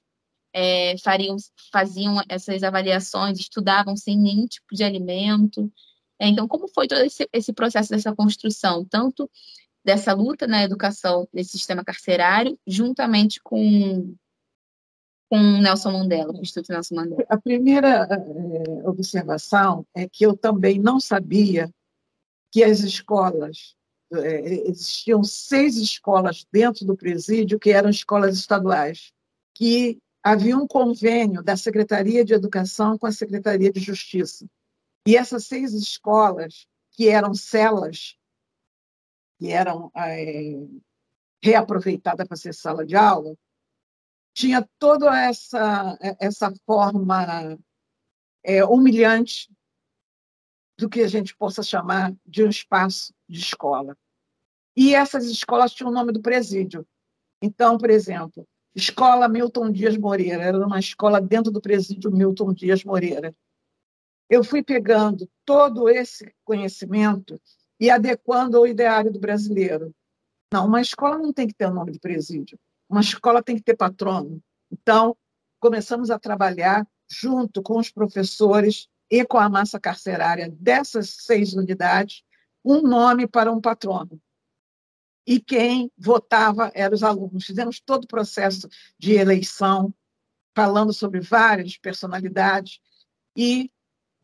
é, 0.52 0.96
fariam, 0.98 1.36
faziam 1.72 2.22
essas 2.28 2.62
avaliações, 2.62 3.38
estudavam 3.38 3.96
sem 3.96 4.18
nenhum 4.18 4.46
tipo 4.46 4.74
de 4.74 4.84
alimento. 4.84 5.72
É, 6.18 6.28
então, 6.28 6.46
como 6.46 6.68
foi 6.68 6.86
todo 6.86 7.00
esse, 7.02 7.28
esse 7.32 7.52
processo 7.52 7.90
dessa 7.90 8.14
construção, 8.14 8.84
tanto 8.84 9.30
dessa 9.84 10.12
luta 10.12 10.46
na 10.46 10.62
educação 10.62 11.26
desse 11.32 11.52
sistema 11.52 11.84
carcerário, 11.84 12.58
juntamente 12.66 13.40
com 13.42 14.14
com 15.32 15.40
Nelson 15.62 15.92
Mandela, 15.92 16.30
com 16.30 16.40
o 16.40 16.42
Instituto 16.42 16.70
Nelson 16.70 16.94
Mandela? 16.94 17.24
A 17.26 17.40
primeira 17.40 18.04
é, 18.04 18.86
observação 18.86 19.86
é 19.94 20.06
que 20.06 20.26
eu 20.26 20.36
também 20.36 20.78
não 20.78 21.00
sabia 21.00 21.72
que 22.50 22.62
as 22.62 22.80
escolas, 22.80 23.74
é, 24.12 24.68
existiam 24.68 25.24
seis 25.24 25.78
escolas 25.78 26.46
dentro 26.52 26.84
do 26.84 26.94
presídio 26.94 27.58
que 27.58 27.70
eram 27.70 27.88
escolas 27.88 28.36
estaduais, 28.36 29.10
que 29.54 29.98
havia 30.22 30.54
um 30.54 30.66
convênio 30.66 31.42
da 31.42 31.56
Secretaria 31.56 32.22
de 32.22 32.34
Educação 32.34 32.98
com 32.98 33.06
a 33.06 33.12
Secretaria 33.12 33.72
de 33.72 33.80
Justiça. 33.80 34.44
E 35.08 35.16
essas 35.16 35.46
seis 35.46 35.72
escolas, 35.72 36.66
que 36.90 37.08
eram 37.08 37.32
celas, 37.32 38.18
que 39.38 39.50
eram 39.50 39.90
é, 39.96 40.58
reaproveitadas 41.42 42.28
para 42.28 42.36
ser 42.36 42.52
sala 42.52 42.84
de 42.84 42.94
aula, 42.94 43.34
tinha 44.34 44.66
toda 44.78 45.14
essa, 45.18 45.98
essa 46.18 46.52
forma 46.66 47.58
é, 48.42 48.64
humilhante 48.64 49.50
do 50.78 50.88
que 50.88 51.00
a 51.00 51.08
gente 51.08 51.36
possa 51.36 51.62
chamar 51.62 52.14
de 52.26 52.42
um 52.42 52.48
espaço 52.48 53.14
de 53.28 53.38
escola. 53.38 53.96
E 54.76 54.94
essas 54.94 55.26
escolas 55.26 55.72
tinham 55.72 55.90
o 55.90 55.94
nome 55.94 56.12
do 56.12 56.22
presídio. 56.22 56.86
Então, 57.42 57.76
por 57.76 57.90
exemplo, 57.90 58.46
Escola 58.74 59.28
Milton 59.28 59.70
Dias 59.70 59.96
Moreira, 59.98 60.42
era 60.42 60.66
uma 60.66 60.78
escola 60.78 61.20
dentro 61.20 61.52
do 61.52 61.60
presídio 61.60 62.10
Milton 62.10 62.54
Dias 62.54 62.84
Moreira. 62.84 63.34
Eu 64.30 64.42
fui 64.42 64.62
pegando 64.62 65.28
todo 65.44 65.90
esse 65.90 66.34
conhecimento 66.42 67.38
e 67.78 67.90
adequando 67.90 68.56
ao 68.56 68.66
ideário 68.66 69.12
do 69.12 69.20
brasileiro. 69.20 69.94
Não, 70.52 70.66
uma 70.66 70.80
escola 70.80 71.18
não 71.18 71.32
tem 71.32 71.46
que 71.46 71.54
ter 71.54 71.66
o 71.66 71.74
nome 71.74 71.92
de 71.92 71.98
presídio. 71.98 72.58
Uma 72.92 73.00
escola 73.00 73.42
tem 73.42 73.56
que 73.56 73.62
ter 73.62 73.74
patrono. 73.74 74.38
Então, 74.70 75.16
começamos 75.58 76.10
a 76.10 76.18
trabalhar 76.18 76.86
junto 77.10 77.62
com 77.62 77.78
os 77.78 77.90
professores 77.90 78.86
e 79.10 79.24
com 79.24 79.38
a 79.38 79.48
massa 79.48 79.80
carcerária 79.80 80.50
dessas 80.50 81.08
seis 81.20 81.54
unidades, 81.54 82.22
um 82.62 82.82
nome 82.82 83.26
para 83.26 83.50
um 83.50 83.62
patrono 83.62 84.20
e 85.26 85.40
quem 85.40 85.90
votava 85.96 86.70
eram 86.74 86.94
os 86.94 87.02
alunos. 87.02 87.46
Fizemos 87.46 87.80
todo 87.80 88.04
o 88.04 88.08
processo 88.08 88.68
de 88.98 89.14
eleição, 89.14 89.94
falando 90.54 90.92
sobre 90.92 91.20
várias 91.20 91.78
personalidades, 91.78 92.78
e 93.34 93.70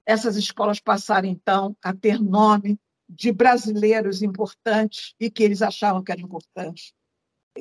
essas 0.04 0.36
escolas 0.36 0.78
passaram, 0.78 1.26
então, 1.26 1.74
a 1.82 1.94
ter 1.94 2.20
nome 2.20 2.78
de 3.08 3.32
brasileiros 3.32 4.20
importantes 4.20 5.14
e 5.18 5.30
que 5.30 5.42
eles 5.42 5.62
achavam 5.62 6.04
que 6.04 6.12
era 6.12 6.20
importante 6.20 6.94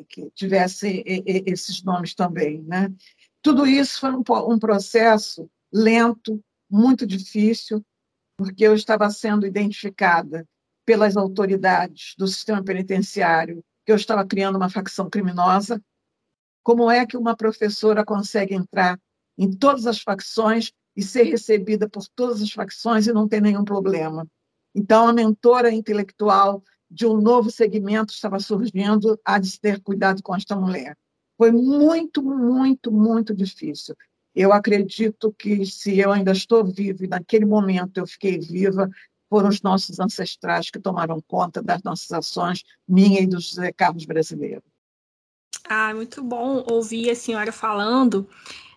que 0.03 0.29
tivesse 0.31 1.03
esses 1.05 1.83
nomes 1.83 2.13
também. 2.13 2.61
Né? 2.63 2.93
Tudo 3.41 3.65
isso 3.65 3.99
foi 3.99 4.11
um 4.11 4.59
processo 4.59 5.49
lento, 5.71 6.41
muito 6.69 7.05
difícil, 7.05 7.83
porque 8.37 8.65
eu 8.65 8.75
estava 8.75 9.09
sendo 9.09 9.45
identificada 9.45 10.45
pelas 10.85 11.17
autoridades 11.17 12.13
do 12.17 12.27
sistema 12.27 12.63
penitenciário 12.63 13.63
que 13.85 13.91
eu 13.91 13.95
estava 13.95 14.25
criando 14.25 14.57
uma 14.57 14.69
facção 14.69 15.09
criminosa. 15.09 15.81
Como 16.63 16.91
é 16.91 17.05
que 17.05 17.17
uma 17.17 17.35
professora 17.35 18.03
consegue 18.03 18.53
entrar 18.53 18.99
em 19.37 19.49
todas 19.49 19.87
as 19.87 20.01
facções 20.01 20.71
e 20.95 21.01
ser 21.01 21.23
recebida 21.23 21.89
por 21.89 22.05
todas 22.13 22.41
as 22.41 22.51
facções 22.51 23.07
e 23.07 23.13
não 23.13 23.27
ter 23.27 23.41
nenhum 23.41 23.63
problema? 23.63 24.27
Então, 24.75 25.07
a 25.07 25.13
mentora 25.13 25.71
intelectual 25.71 26.61
de 26.89 27.05
um 27.05 27.19
novo 27.19 27.51
segmento 27.51 28.13
estava 28.13 28.39
surgindo, 28.39 29.19
há 29.23 29.39
de 29.39 29.59
ter 29.59 29.81
cuidado 29.81 30.21
com 30.23 30.35
esta 30.35 30.55
mulher. 30.55 30.97
Foi 31.37 31.51
muito, 31.51 32.23
muito, 32.23 32.91
muito 32.91 33.35
difícil. 33.35 33.95
Eu 34.33 34.53
acredito 34.53 35.33
que 35.37 35.65
se 35.65 35.99
eu 35.99 36.11
ainda 36.11 36.31
estou 36.31 36.63
viva 36.63 37.05
e 37.05 37.07
naquele 37.07 37.45
momento 37.45 37.97
eu 37.97 38.07
fiquei 38.07 38.39
viva, 38.39 38.89
foram 39.29 39.49
os 39.49 39.61
nossos 39.61 39.99
ancestrais 39.99 40.69
que 40.69 40.79
tomaram 40.79 41.21
conta 41.27 41.61
das 41.61 41.83
nossas 41.83 42.11
ações, 42.11 42.63
minha 42.87 43.21
e 43.21 43.27
do 43.27 43.39
José 43.39 43.71
Carlos 43.71 44.05
brasileiro. 44.05 44.63
Ah, 45.67 45.93
muito 45.93 46.23
bom 46.23 46.63
ouvir 46.69 47.09
a 47.09 47.15
senhora 47.15 47.51
falando. 47.51 48.27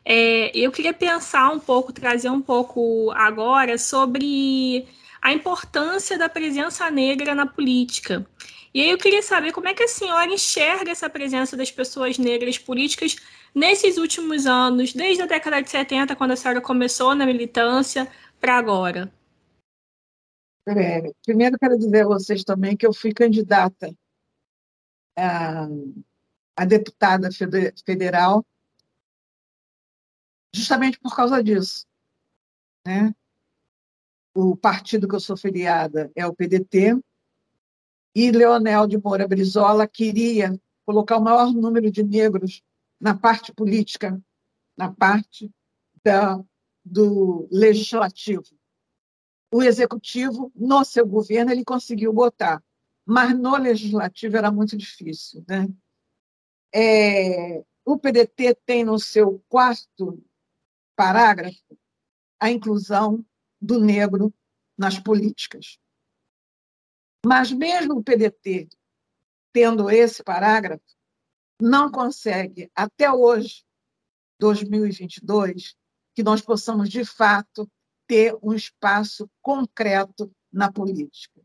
É, 0.04 0.56
eu 0.56 0.72
queria 0.72 0.92
pensar 0.92 1.50
um 1.50 1.60
pouco, 1.60 1.92
trazer 1.92 2.30
um 2.30 2.40
pouco 2.40 3.10
agora 3.12 3.78
sobre 3.78 4.88
a 5.20 5.32
importância 5.32 6.18
da 6.18 6.28
presença 6.28 6.90
negra 6.90 7.34
na 7.34 7.46
política. 7.46 8.26
E 8.72 8.80
aí 8.80 8.90
eu 8.90 8.98
queria 8.98 9.22
saber 9.22 9.52
como 9.52 9.68
é 9.68 9.74
que 9.74 9.82
a 9.82 9.88
senhora 9.88 10.30
enxerga 10.30 10.90
essa 10.90 11.10
presença 11.10 11.56
das 11.56 11.70
pessoas 11.70 12.18
negras 12.18 12.56
políticas 12.56 13.16
nesses 13.54 13.98
últimos 13.98 14.46
anos, 14.46 14.92
desde 14.92 15.22
a 15.22 15.26
década 15.26 15.60
de 15.60 15.68
70, 15.68 16.14
quando 16.14 16.32
a 16.32 16.36
senhora 16.36 16.60
começou 16.60 17.14
na 17.14 17.26
militância, 17.26 18.08
para 18.40 18.56
agora. 18.56 19.12
É, 20.68 21.12
primeiro, 21.24 21.58
quero 21.58 21.76
dizer 21.76 22.04
a 22.04 22.08
vocês 22.08 22.44
também 22.44 22.76
que 22.76 22.86
eu 22.86 22.94
fui 22.94 23.12
candidata 23.12 23.92
a, 25.16 25.66
a 26.56 26.64
deputada 26.64 27.28
federal 27.84 28.44
justamente 30.54 30.98
por 30.98 31.14
causa 31.14 31.42
disso. 31.42 31.86
Né? 32.86 33.12
O 34.42 34.56
partido 34.56 35.06
que 35.08 35.14
eu 35.14 35.20
sou 35.20 35.36
filiada 35.36 36.10
é 36.14 36.26
o 36.26 36.34
PDT, 36.34 36.98
e 38.14 38.30
Leonel 38.30 38.86
de 38.86 38.98
Moura 38.98 39.28
Brizola 39.28 39.86
queria 39.86 40.58
colocar 40.84 41.18
o 41.18 41.22
maior 41.22 41.52
número 41.52 41.90
de 41.90 42.02
negros 42.02 42.62
na 42.98 43.16
parte 43.16 43.52
política, 43.52 44.20
na 44.76 44.92
parte 44.92 45.50
da, 46.02 46.42
do 46.84 47.48
legislativo 47.50 48.60
o 49.52 49.62
executivo, 49.62 50.52
no 50.54 50.84
seu 50.84 51.06
governo, 51.06 51.50
ele 51.50 51.64
conseguiu 51.64 52.12
botar, 52.12 52.62
mas 53.04 53.36
no 53.36 53.56
legislativo 53.56 54.36
era 54.36 54.50
muito 54.50 54.76
difícil. 54.76 55.44
Né? 55.48 55.68
É, 56.72 57.64
o 57.84 57.98
PDT 57.98 58.54
tem 58.64 58.84
no 58.84 58.98
seu 58.98 59.42
quarto 59.48 60.24
parágrafo 60.94 61.76
a 62.38 62.50
inclusão 62.50 63.24
do 63.60 63.78
negro 63.78 64.32
nas 64.76 64.98
políticas. 64.98 65.78
Mas 67.24 67.52
mesmo 67.52 67.98
o 67.98 68.02
PDT 68.02 68.68
tendo 69.52 69.90
esse 69.90 70.22
parágrafo, 70.22 70.84
não 71.60 71.90
consegue, 71.90 72.70
até 72.74 73.10
hoje, 73.12 73.64
2022, 74.38 75.76
que 76.14 76.22
nós 76.22 76.40
possamos, 76.40 76.88
de 76.88 77.04
fato, 77.04 77.70
ter 78.06 78.36
um 78.42 78.54
espaço 78.54 79.30
concreto 79.42 80.32
na 80.52 80.72
política. 80.72 81.42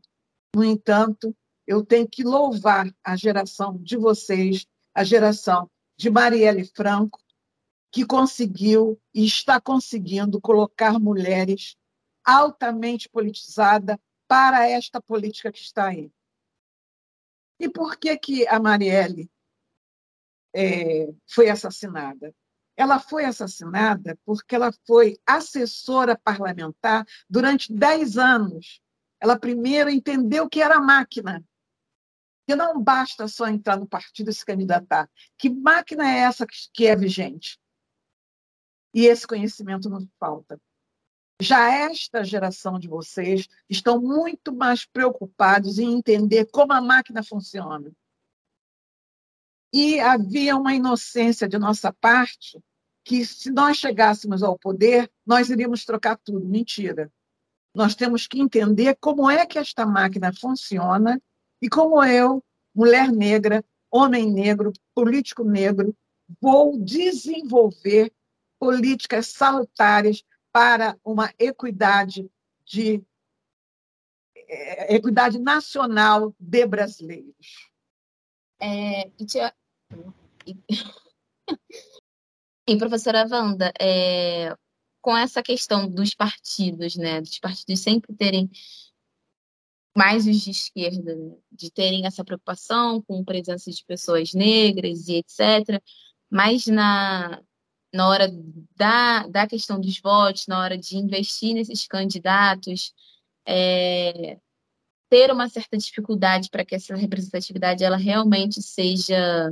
No 0.54 0.64
entanto, 0.64 1.36
eu 1.66 1.84
tenho 1.84 2.08
que 2.08 2.22
louvar 2.22 2.90
a 3.04 3.16
geração 3.16 3.76
de 3.78 3.96
vocês, 3.96 4.66
a 4.94 5.04
geração 5.04 5.70
de 5.96 6.08
Marielle 6.10 6.64
Franco, 6.64 7.20
que 7.92 8.06
conseguiu 8.06 9.00
e 9.14 9.24
está 9.24 9.60
conseguindo 9.60 10.40
colocar 10.40 10.98
mulheres 10.98 11.76
altamente 12.26 13.08
politizadas 13.08 13.96
para 14.26 14.68
esta 14.68 15.00
política 15.00 15.52
que 15.52 15.60
está 15.60 15.86
aí. 15.86 16.12
E 17.58 17.68
por 17.68 17.96
que, 17.96 18.16
que 18.18 18.46
a 18.48 18.58
Marielle 18.58 19.30
é, 20.54 21.08
foi 21.26 21.48
assassinada? 21.48 22.34
Ela 22.76 22.98
foi 22.98 23.24
assassinada 23.24 24.18
porque 24.24 24.54
ela 24.54 24.70
foi 24.86 25.18
assessora 25.24 26.18
parlamentar 26.18 27.06
durante 27.30 27.72
10 27.72 28.18
anos. 28.18 28.82
Ela 29.18 29.38
primeiro 29.38 29.88
entendeu 29.88 30.48
que 30.48 30.60
era 30.60 30.80
máquina. 30.80 31.42
Que 32.46 32.54
não 32.54 32.80
basta 32.80 33.26
só 33.26 33.48
entrar 33.48 33.78
no 33.78 33.88
partido 33.88 34.30
e 34.30 34.34
se 34.34 34.44
candidatar. 34.44 35.10
Que 35.38 35.48
máquina 35.48 36.06
é 36.06 36.18
essa 36.18 36.46
que 36.74 36.86
é 36.86 36.94
vigente? 36.94 37.58
E 38.92 39.06
esse 39.06 39.26
conhecimento 39.26 39.88
nos 39.88 40.06
falta. 40.20 40.60
Já 41.40 41.70
esta 41.70 42.24
geração 42.24 42.78
de 42.78 42.88
vocês 42.88 43.46
estão 43.68 44.00
muito 44.00 44.54
mais 44.54 44.86
preocupados 44.86 45.78
em 45.78 45.92
entender 45.92 46.46
como 46.46 46.72
a 46.72 46.80
máquina 46.80 47.22
funciona. 47.22 47.92
E 49.72 50.00
havia 50.00 50.56
uma 50.56 50.74
inocência 50.74 51.46
de 51.46 51.58
nossa 51.58 51.92
parte 51.92 52.58
que, 53.04 53.24
se 53.24 53.50
nós 53.50 53.76
chegássemos 53.76 54.42
ao 54.42 54.58
poder, 54.58 55.10
nós 55.26 55.50
iríamos 55.50 55.84
trocar 55.84 56.16
tudo. 56.16 56.46
Mentira. 56.46 57.12
Nós 57.74 57.94
temos 57.94 58.26
que 58.26 58.40
entender 58.40 58.96
como 58.98 59.30
é 59.30 59.44
que 59.44 59.58
esta 59.58 59.84
máquina 59.84 60.32
funciona 60.32 61.20
e 61.60 61.68
como 61.68 62.02
eu, 62.02 62.42
mulher 62.74 63.12
negra, 63.12 63.62
homem 63.90 64.32
negro, 64.32 64.72
político 64.94 65.44
negro, 65.44 65.94
vou 66.40 66.78
desenvolver 66.78 68.10
políticas 68.58 69.28
salutares 69.28 70.24
para 70.56 70.98
uma 71.04 71.30
equidade 71.38 72.30
de 72.64 73.04
é, 74.48 74.94
equidade 74.94 75.38
nacional 75.38 76.34
de 76.40 76.66
brasileiros. 76.66 77.68
É, 78.58 79.06
e, 79.20 79.26
tia, 79.26 79.54
e, 82.66 82.78
professora 82.78 83.28
Wanda, 83.30 83.70
é, 83.78 84.56
com 85.02 85.14
essa 85.14 85.42
questão 85.42 85.86
dos 85.90 86.14
partidos, 86.14 86.96
né, 86.96 87.20
dos 87.20 87.38
partidos 87.38 87.82
sempre 87.82 88.16
terem 88.16 88.50
mais 89.94 90.26
os 90.26 90.40
de 90.40 90.52
esquerda, 90.52 91.14
né, 91.14 91.36
de 91.52 91.70
terem 91.70 92.06
essa 92.06 92.24
preocupação 92.24 93.02
com 93.02 93.22
presença 93.22 93.70
de 93.70 93.84
pessoas 93.84 94.32
negras 94.32 95.06
e 95.06 95.16
etc., 95.16 95.82
mas 96.30 96.66
na, 96.66 97.42
na 97.94 98.08
hora 98.08 98.28
da, 98.76 99.26
da 99.26 99.46
questão 99.46 99.80
dos 99.80 99.98
votos, 100.00 100.46
na 100.46 100.60
hora 100.60 100.76
de 100.76 100.96
investir 100.96 101.54
nesses 101.54 101.86
candidatos, 101.86 102.92
é, 103.46 104.38
ter 105.08 105.30
uma 105.32 105.48
certa 105.48 105.76
dificuldade 105.76 106.50
para 106.50 106.64
que 106.64 106.74
essa 106.74 106.94
representatividade 106.96 107.84
ela 107.84 107.96
realmente 107.96 108.62
seja 108.62 109.50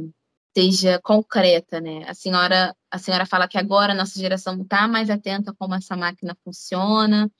seja 0.56 1.00
concreta, 1.02 1.80
né? 1.80 2.04
A 2.08 2.14
senhora 2.14 2.74
a 2.90 2.98
senhora 2.98 3.26
fala 3.26 3.48
que 3.48 3.58
agora 3.58 3.92
a 3.92 3.96
nossa 3.96 4.18
geração 4.18 4.60
está 4.62 4.86
mais 4.86 5.10
atenta 5.10 5.50
a 5.50 5.54
como 5.54 5.74
essa 5.74 5.96
máquina 5.96 6.36
funciona, 6.44 7.30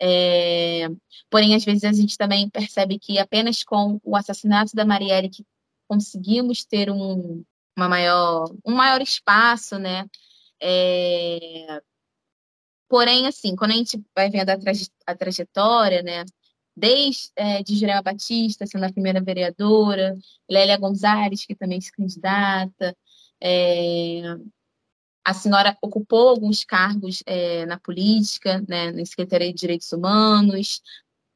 é, 0.00 0.88
porém 1.30 1.54
às 1.54 1.64
vezes 1.64 1.84
a 1.84 1.92
gente 1.92 2.16
também 2.18 2.48
percebe 2.50 2.98
que 2.98 3.18
apenas 3.18 3.62
com 3.64 4.00
o 4.04 4.16
assassinato 4.16 4.74
da 4.74 4.84
Marielle 4.84 5.30
que 5.30 5.44
conseguimos 5.88 6.64
ter 6.64 6.90
um 6.90 7.44
uma 7.76 7.88
maior 7.88 8.50
um 8.64 8.74
maior 8.74 9.00
espaço, 9.02 9.78
né? 9.78 10.06
É... 10.60 11.80
Porém, 12.88 13.26
assim, 13.26 13.56
quando 13.56 13.72
a 13.72 13.74
gente 13.74 14.00
vai 14.14 14.30
vendo 14.30 14.50
a, 14.50 14.56
a 15.06 15.14
trajetória, 15.16 16.02
né, 16.02 16.24
desde 16.76 17.30
é, 17.36 17.62
de 17.62 17.76
Jurema 17.76 18.02
Batista, 18.02 18.66
sendo 18.66 18.84
a 18.84 18.92
primeira 18.92 19.20
vereadora, 19.20 20.16
Lélia 20.48 20.76
Gonzalez, 20.78 21.44
que 21.46 21.54
também 21.56 21.80
se 21.80 21.90
candidata, 21.92 22.96
é... 23.40 24.22
a 25.24 25.34
senhora 25.34 25.76
ocupou 25.82 26.28
alguns 26.28 26.64
cargos 26.64 27.22
é, 27.26 27.66
na 27.66 27.78
política, 27.78 28.62
né, 28.68 28.92
na 28.92 29.04
Secretaria 29.04 29.52
de 29.52 29.58
Direitos 29.58 29.92
Humanos, 29.92 30.80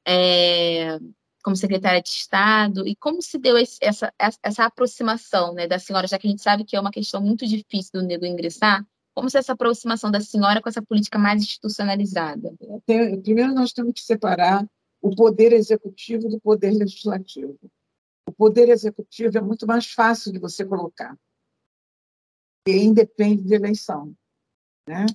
é, 0.06 0.98
como 1.42 1.56
secretária 1.56 2.02
de 2.02 2.08
Estado, 2.10 2.86
e 2.86 2.94
como 2.96 3.22
se 3.22 3.38
deu 3.38 3.56
esse, 3.58 3.78
essa, 3.80 4.12
essa 4.42 4.64
aproximação 4.64 5.54
né, 5.54 5.66
da 5.66 5.78
senhora, 5.78 6.06
já 6.06 6.18
que 6.18 6.26
a 6.26 6.30
gente 6.30 6.42
sabe 6.42 6.64
que 6.64 6.76
é 6.76 6.80
uma 6.80 6.90
questão 6.90 7.20
muito 7.20 7.46
difícil 7.46 7.92
do 7.94 8.02
negro 8.02 8.26
ingressar, 8.26 8.84
como 9.14 9.28
se 9.28 9.38
essa 9.38 9.52
aproximação 9.52 10.10
da 10.10 10.20
senhora 10.20 10.60
com 10.60 10.68
essa 10.68 10.82
política 10.82 11.18
mais 11.18 11.42
institucionalizada? 11.42 12.54
Primeiro, 13.22 13.54
nós 13.54 13.72
temos 13.72 13.92
que 13.94 14.02
separar 14.02 14.66
o 15.00 15.14
poder 15.14 15.52
executivo 15.52 16.28
do 16.28 16.40
poder 16.40 16.72
legislativo. 16.72 17.58
O 18.26 18.32
poder 18.32 18.68
executivo 18.68 19.38
é 19.38 19.40
muito 19.40 19.66
mais 19.66 19.86
fácil 19.90 20.32
de 20.32 20.38
você 20.38 20.64
colocar, 20.64 21.16
e 22.66 22.76
independe 22.84 23.42
de 23.42 23.54
eleição. 23.54 24.14
Né? 24.86 25.06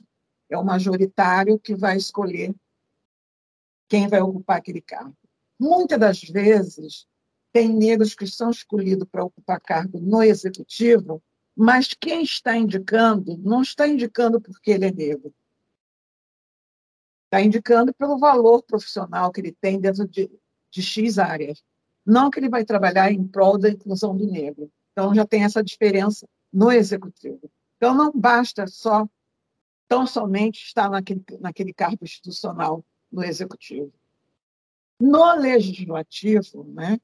É 0.50 0.58
o 0.58 0.64
majoritário 0.64 1.60
que 1.60 1.76
vai 1.76 1.98
escolher 1.98 2.54
quem 3.88 4.08
vai 4.08 4.22
ocupar 4.22 4.58
aquele 4.58 4.82
cargo. 4.82 5.16
Muitas 5.60 6.00
das 6.00 6.24
vezes, 6.24 7.08
tem 7.54 7.70
negros 7.70 8.14
que 8.14 8.28
são 8.28 8.50
escolhidos 8.50 9.08
para 9.10 9.24
ocupar 9.24 9.62
cargo 9.62 10.00
no 10.00 10.22
executivo 10.22 11.24
mas 11.56 11.94
quem 11.94 12.22
está 12.22 12.58
indicando 12.58 13.38
não 13.38 13.62
está 13.62 13.88
indicando 13.88 14.42
porque 14.42 14.72
ele 14.72 14.86
é 14.86 14.92
negro. 14.92 15.34
Está 17.26 17.42
indicando 17.42 17.94
pelo 17.94 18.18
valor 18.18 18.62
profissional 18.64 19.32
que 19.32 19.40
ele 19.40 19.52
tem 19.54 19.80
dentro 19.80 20.08
de, 20.08 20.30
de 20.70 20.82
X 20.82 21.18
áreas. 21.18 21.64
Não 22.06 22.30
que 22.30 22.40
ele 22.40 22.50
vai 22.50 22.66
trabalhar 22.66 23.12
em 23.12 23.26
prol 23.26 23.58
da 23.58 23.70
inclusão 23.70 24.16
do 24.16 24.28
negro. 24.28 24.72
Então, 24.92 25.16
já 25.16 25.26
tem 25.26 25.44
essa 25.44 25.64
diferença 25.64 26.28
no 26.52 26.72
executivo. 26.72 27.50
Então, 27.78 27.94
não 27.94 28.12
basta 28.12 28.68
só, 28.68 29.08
tão 29.88 30.06
somente, 30.06 30.64
estar 30.64 30.90
naquele, 30.90 31.24
naquele 31.40 31.74
cargo 31.74 32.04
institucional 32.04 32.86
no 33.12 33.24
executivo. 33.24 33.92
No 35.00 35.36
legislativo, 35.36 36.64
né, 36.74 36.98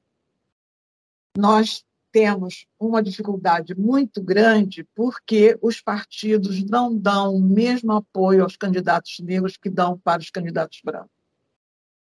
nós 1.36 1.84
temos 2.12 2.66
uma 2.78 3.02
dificuldade 3.02 3.74
muito 3.74 4.22
grande 4.22 4.86
porque 4.94 5.58
os 5.62 5.80
partidos 5.80 6.62
não 6.62 6.96
dão 6.96 7.34
o 7.34 7.40
mesmo 7.40 7.92
apoio 7.92 8.42
aos 8.42 8.56
candidatos 8.56 9.18
negros 9.20 9.56
que 9.56 9.70
dão 9.70 9.98
para 9.98 10.20
os 10.20 10.30
candidatos 10.30 10.80
brancos. 10.84 11.10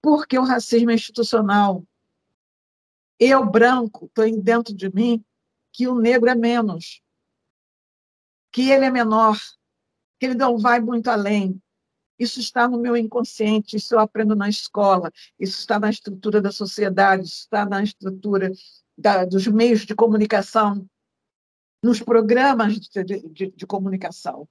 Porque 0.01 0.39
o 0.39 0.45
racismo 0.45 0.93
é 0.93 0.95
institucional. 0.95 1.85
Eu, 3.19 3.45
branco, 3.45 4.09
tenho 4.15 4.41
dentro 4.41 4.73
de 4.73 4.89
mim 4.95 5.25
que 5.73 5.89
o 5.89 5.99
negro 5.99 6.31
é 6.31 6.35
menos, 6.37 7.03
que 8.53 8.71
ele 8.71 8.85
é 8.85 8.91
menor, 8.91 9.37
que 10.19 10.27
ele 10.27 10.35
não 10.35 10.57
vai 10.57 10.81
muito 10.81 11.09
além. 11.09 11.61
Isso 12.17 12.39
está 12.41 12.69
no 12.69 12.79
meu 12.79 12.97
inconsciente, 12.97 13.77
isso 13.77 13.95
eu 13.95 14.01
aprendo 14.01 14.35
na 14.35 14.49
escola, 14.49 15.11
isso 15.39 15.59
está 15.59 15.79
na 15.79 15.91
estrutura 15.91 16.41
da 16.41 16.51
sociedade, 16.51 17.25
isso 17.25 17.43
está 17.43 17.65
na 17.65 17.83
estrutura 17.83 18.51
da, 18.99 19.25
dos 19.25 19.47
meios 19.47 19.87
de 19.87 19.95
comunicação, 19.95 20.85
nos 21.83 22.03
programas 22.03 22.79
de, 22.81 23.05
de, 23.05 23.51
de 23.53 23.67
comunicação. 23.67 24.49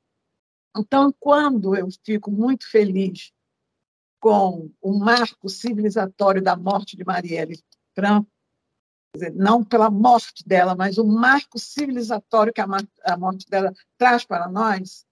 Então, 0.75 1.13
quando 1.19 1.75
eu 1.75 1.88
fico 2.05 2.31
muito 2.31 2.69
feliz 2.69 3.33
com 4.19 4.71
o 4.81 4.97
marco 4.97 5.49
civilizatório 5.49 6.41
da 6.41 6.55
morte 6.55 6.95
de 6.95 7.03
Marielle 7.03 7.62
Franco, 7.93 8.29
não 9.36 9.63
pela 9.63 9.89
morte 9.89 10.47
dela, 10.47 10.75
mas 10.75 10.97
o 10.97 11.05
marco 11.05 11.60
civilizatório 11.60 12.53
que 12.53 12.62
a 12.62 13.17
morte 13.17 13.49
dela 13.49 13.73
traz 13.97 14.23
para 14.23 14.47
nós, 14.47 15.05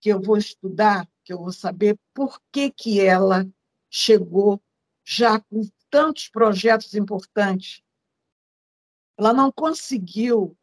que 0.00 0.10
eu 0.10 0.20
vou 0.20 0.36
estudar, 0.36 1.08
que 1.24 1.32
eu 1.32 1.38
vou 1.38 1.52
saber 1.52 1.98
por 2.14 2.40
que, 2.52 2.70
que 2.70 3.00
ela 3.00 3.48
chegou 3.90 4.62
já 5.04 5.40
com 5.40 5.62
tantos 5.90 6.28
projetos 6.28 6.94
importantes 6.94 7.82
ela 9.18 9.34
não 9.34 9.50
conseguiu 9.50 10.56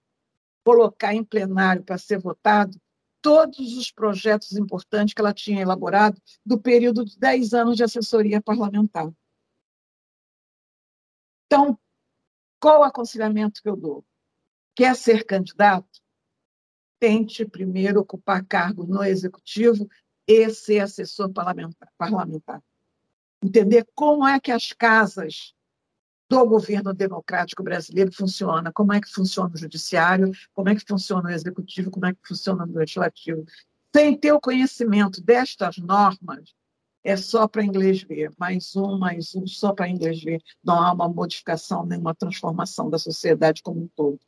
colocar 0.63 1.13
em 1.13 1.23
plenário 1.23 1.83
para 1.83 1.97
ser 1.97 2.17
votado 2.17 2.79
todos 3.21 3.77
os 3.77 3.91
projetos 3.91 4.53
importantes 4.53 5.13
que 5.13 5.19
ela 5.19 5.33
tinha 5.33 5.61
elaborado 5.61 6.21
do 6.45 6.59
período 6.59 7.03
de 7.03 7.17
10 7.19 7.53
anos 7.53 7.75
de 7.75 7.83
assessoria 7.83 8.41
parlamentar. 8.41 9.11
Então, 11.45 11.77
qual 12.59 12.81
o 12.81 12.83
aconselhamento 12.83 13.61
que 13.61 13.69
eu 13.69 13.75
dou? 13.75 14.05
Quer 14.73 14.95
ser 14.95 15.25
candidato? 15.25 16.01
Tente 16.99 17.45
primeiro 17.45 17.99
ocupar 17.99 18.45
cargo 18.45 18.85
no 18.85 19.03
executivo 19.03 19.89
e 20.27 20.49
ser 20.49 20.79
assessor 20.79 21.31
parlamentar. 21.31 21.91
parlamentar. 21.97 22.63
Entender 23.43 23.85
como 23.93 24.25
é 24.25 24.39
que 24.39 24.51
as 24.51 24.71
casas 24.71 25.53
do 26.29 26.45
governo 26.45 26.93
democrático 26.93 27.63
brasileiro 27.63 28.11
funciona, 28.11 28.71
como 28.71 28.93
é 28.93 28.99
que 28.99 29.09
funciona 29.09 29.51
o 29.53 29.57
judiciário, 29.57 30.31
como 30.53 30.69
é 30.69 30.75
que 30.75 30.83
funciona 30.87 31.29
o 31.29 31.31
executivo, 31.31 31.91
como 31.91 32.05
é 32.05 32.13
que 32.13 32.27
funciona 32.27 32.63
o 32.65 32.77
legislativo. 32.77 33.45
Sem 33.95 34.17
ter 34.17 34.31
o 34.31 34.39
conhecimento 34.39 35.21
destas 35.21 35.77
normas, 35.77 36.53
é 37.03 37.15
só 37.15 37.47
para 37.47 37.63
inglês 37.63 38.01
ver, 38.01 38.31
mais 38.37 38.75
um, 38.75 38.97
mais 38.97 39.35
um, 39.35 39.45
só 39.45 39.71
para 39.71 39.87
inglês 39.87 40.23
ver. 40.23 40.41
Não 40.63 40.81
há 40.81 40.91
uma 40.91 41.07
modificação, 41.07 41.85
nem 41.85 41.99
uma 41.99 42.15
transformação 42.15 42.89
da 42.89 42.97
sociedade 42.97 43.61
como 43.61 43.83
um 43.83 43.89
todo. 43.95 44.19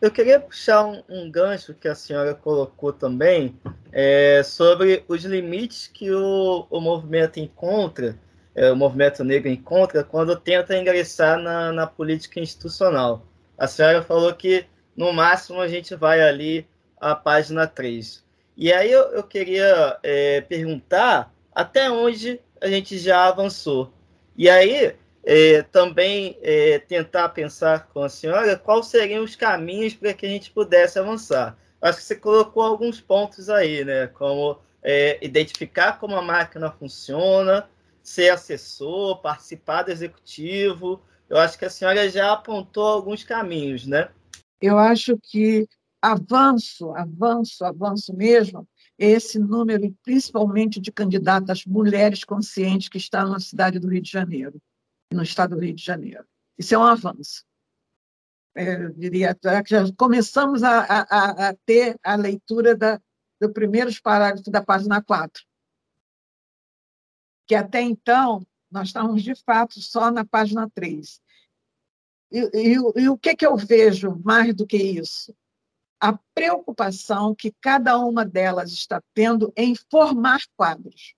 Eu 0.00 0.10
queria 0.10 0.40
puxar 0.40 0.84
um, 0.86 1.02
um 1.08 1.30
gancho 1.30 1.74
que 1.74 1.86
a 1.86 1.94
senhora 1.94 2.34
colocou 2.34 2.92
também 2.92 3.58
é, 3.92 4.42
sobre 4.42 5.04
os 5.08 5.24
limites 5.24 5.86
que 5.86 6.10
o, 6.10 6.66
o 6.70 6.80
movimento 6.80 7.38
encontra 7.38 8.18
é, 8.54 8.70
o 8.70 8.76
movimento 8.76 9.24
negro 9.24 9.48
encontra 9.48 10.04
quando 10.04 10.38
tenta 10.38 10.76
ingressar 10.76 11.38
na, 11.38 11.72
na 11.72 11.86
política 11.86 12.40
institucional. 12.40 13.26
A 13.58 13.66
senhora 13.66 14.02
falou 14.02 14.32
que 14.34 14.66
no 14.96 15.12
máximo 15.12 15.60
a 15.60 15.68
gente 15.68 15.94
vai 15.94 16.20
ali 16.20 16.66
à 17.00 17.14
página 17.14 17.66
3. 17.66 18.24
E 18.56 18.72
aí 18.72 18.90
eu, 18.90 19.02
eu 19.12 19.22
queria 19.24 19.98
é, 20.02 20.40
perguntar 20.42 21.32
até 21.52 21.90
onde 21.90 22.40
a 22.60 22.68
gente 22.68 22.98
já 22.98 23.26
avançou. 23.26 23.92
E 24.36 24.48
aí 24.48 24.94
é, 25.24 25.62
também 25.62 26.38
é, 26.42 26.78
tentar 26.78 27.30
pensar 27.30 27.88
com 27.92 28.02
a 28.02 28.08
senhora 28.08 28.56
quais 28.56 28.86
seriam 28.86 29.24
os 29.24 29.34
caminhos 29.34 29.94
para 29.94 30.12
que 30.12 30.26
a 30.26 30.28
gente 30.28 30.50
pudesse 30.50 30.98
avançar. 30.98 31.56
Acho 31.80 31.98
que 31.98 32.04
você 32.04 32.16
colocou 32.16 32.62
alguns 32.62 33.00
pontos 33.00 33.50
aí, 33.50 33.84
né? 33.84 34.06
Como 34.06 34.58
é, 34.82 35.18
identificar 35.20 35.98
como 35.98 36.16
a 36.16 36.22
máquina 36.22 36.70
funciona, 36.70 37.68
ser 38.04 38.28
assessor, 38.28 39.20
participar 39.22 39.82
do 39.82 39.90
executivo. 39.90 41.02
Eu 41.28 41.38
acho 41.38 41.58
que 41.58 41.64
a 41.64 41.70
senhora 41.70 42.08
já 42.10 42.34
apontou 42.34 42.86
alguns 42.86 43.24
caminhos, 43.24 43.86
né? 43.86 44.10
Eu 44.60 44.78
acho 44.78 45.18
que 45.22 45.66
avanço, 46.02 46.90
avanço, 46.90 47.64
avanço 47.64 48.14
mesmo, 48.14 48.68
esse 48.98 49.38
número, 49.38 49.90
principalmente 50.02 50.78
de 50.78 50.92
candidatas 50.92 51.64
mulheres 51.64 52.22
conscientes 52.24 52.90
que 52.90 52.98
estão 52.98 53.30
na 53.30 53.40
cidade 53.40 53.78
do 53.78 53.88
Rio 53.88 54.02
de 54.02 54.10
Janeiro, 54.10 54.60
no 55.10 55.22
estado 55.22 55.56
do 55.56 55.62
Rio 55.62 55.74
de 55.74 55.82
Janeiro. 55.82 56.24
Isso 56.58 56.74
é 56.74 56.78
um 56.78 56.84
avanço. 56.84 57.42
É, 58.54 58.84
eu 58.84 58.92
diria 58.92 59.34
que 59.34 59.70
já 59.70 59.84
começamos 59.96 60.62
a, 60.62 60.80
a, 60.80 61.48
a 61.48 61.56
ter 61.66 61.98
a 62.04 62.14
leitura 62.14 62.76
da, 62.76 63.00
do 63.40 63.50
primeiros 63.50 63.98
parágrafos 63.98 64.46
da 64.52 64.62
página 64.62 65.02
4 65.02 65.42
que 67.46 67.54
até 67.54 67.80
então 67.80 68.46
nós 68.70 68.88
estávamos, 68.88 69.22
de 69.22 69.34
fato, 69.34 69.80
só 69.80 70.10
na 70.10 70.24
página 70.24 70.68
3. 70.74 71.20
E, 72.32 72.38
e, 72.52 73.02
e 73.02 73.08
o 73.08 73.16
que, 73.16 73.36
que 73.36 73.46
eu 73.46 73.56
vejo 73.56 74.20
mais 74.24 74.52
do 74.54 74.66
que 74.66 74.76
isso? 74.76 75.34
A 76.00 76.18
preocupação 76.34 77.34
que 77.34 77.54
cada 77.60 77.96
uma 77.98 78.24
delas 78.24 78.72
está 78.72 79.00
tendo 79.14 79.52
em 79.56 79.74
formar 79.90 80.40
quadros. 80.56 81.14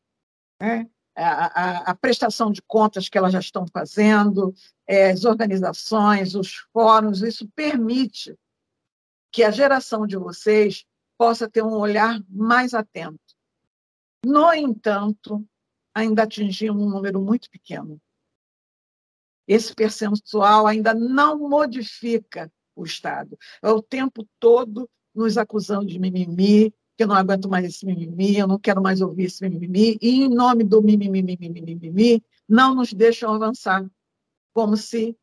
Né? 0.60 0.86
A, 1.16 1.46
a, 1.46 1.90
a, 1.90 1.94
prestação 1.94 2.52
de 2.52 2.60
contas 2.60 3.08
que 3.08 3.16
elas 3.16 3.32
já 3.32 3.40
estão 3.40 3.66
fazendo, 3.72 4.54
é, 4.86 5.10
as 5.10 5.24
organizações, 5.24 6.34
os 6.34 6.66
fóruns, 6.72 7.22
isso 7.22 7.48
permite 7.54 8.38
que 9.32 9.42
a 9.42 9.50
geração 9.50 10.06
de 10.06 10.18
vocês 10.18 10.84
possa 11.16 11.48
ter 11.48 11.62
um 11.62 11.72
olhar 11.72 12.20
mais 12.28 12.74
atento. 12.74 13.18
No 14.24 14.52
entanto, 14.52 15.42
ainda 15.96 16.24
atingimos 16.24 16.82
um 16.82 16.90
número 16.90 17.18
muito 17.22 17.48
pequeno. 17.48 17.98
Esse 19.48 19.74
percentual 19.74 20.66
ainda 20.66 20.92
não 20.92 21.48
modifica 21.48 22.52
o 22.74 22.84
Estado. 22.84 23.38
É 23.62 23.70
o 23.70 23.80
tempo 23.80 24.28
todo 24.38 24.90
nos 25.14 25.38
acusando 25.38 25.86
de 25.86 25.98
mimimi, 25.98 26.70
que 26.98 27.02
eu 27.02 27.06
não 27.06 27.16
aguento 27.16 27.48
mais 27.48 27.64
esse 27.64 27.86
mimimi, 27.86 28.36
eu 28.36 28.46
não 28.46 28.58
quero 28.58 28.82
mais 28.82 29.00
ouvir 29.00 29.24
esse 29.24 29.48
mimimi, 29.48 29.96
e 30.02 30.24
em 30.24 30.28
nome 30.28 30.64
do 30.64 30.82
mimimi, 30.82 31.22
mimimi, 31.22 31.62
mimimi, 31.62 32.22
não 32.46 32.74
nos 32.74 32.92
deixam 32.92 33.32
avançar, 33.32 33.88
como 34.52 34.76
se 34.76 35.16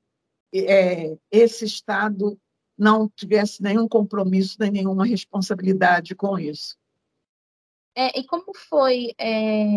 é, 0.51 1.15
esse 1.29 1.65
Estado 1.65 2.39
não 2.75 3.07
tivesse 3.09 3.61
nenhum 3.61 3.87
compromisso, 3.87 4.57
nem 4.59 4.71
nenhuma 4.71 5.05
responsabilidade 5.05 6.15
com 6.15 6.39
isso. 6.39 6.75
É, 7.95 8.19
e 8.19 8.25
como 8.25 8.55
foi 8.55 9.13
é, 9.19 9.67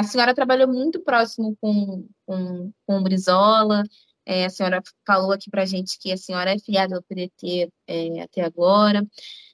a 0.00 0.02
senhora 0.02 0.34
trabalhou 0.34 0.66
muito 0.66 1.00
próximo 1.00 1.56
com, 1.60 2.08
com, 2.26 2.72
com 2.86 2.98
o 2.98 3.02
Brizola, 3.02 3.82
é, 4.24 4.46
a 4.46 4.50
senhora 4.50 4.82
falou 5.06 5.32
aqui 5.32 5.50
para 5.50 5.62
a 5.62 5.66
gente 5.66 5.98
que 5.98 6.10
a 6.10 6.16
senhora 6.16 6.54
é 6.54 6.58
filiada 6.58 6.96
ao 6.96 7.02
PDT 7.02 7.70
é, 7.86 8.22
até 8.22 8.42
agora, 8.42 9.06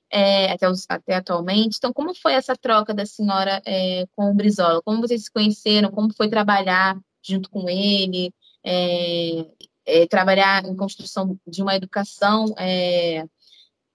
é, 0.09 0.52
até, 0.52 0.70
os, 0.70 0.87
até 0.88 1.16
atualmente. 1.16 1.78
Então, 1.78 1.92
como 1.92 2.14
foi 2.14 2.35
essa 2.35 2.54
troca 2.56 2.94
da 2.94 3.04
senhora 3.04 3.61
é, 3.66 4.06
com 4.14 4.30
o 4.30 4.35
Brizola? 4.35 4.80
Como 4.82 5.00
vocês 5.00 5.24
se 5.24 5.32
conheceram? 5.32 5.90
Como 5.90 6.14
foi 6.14 6.28
trabalhar 6.28 6.96
junto 7.26 7.50
com 7.50 7.68
ele? 7.68 8.32
É, 8.64 9.46
é, 9.85 10.06
trabalhar 10.06 10.64
em 10.64 10.76
construção 10.76 11.37
de 11.46 11.62
uma 11.62 11.74
educação 11.74 12.54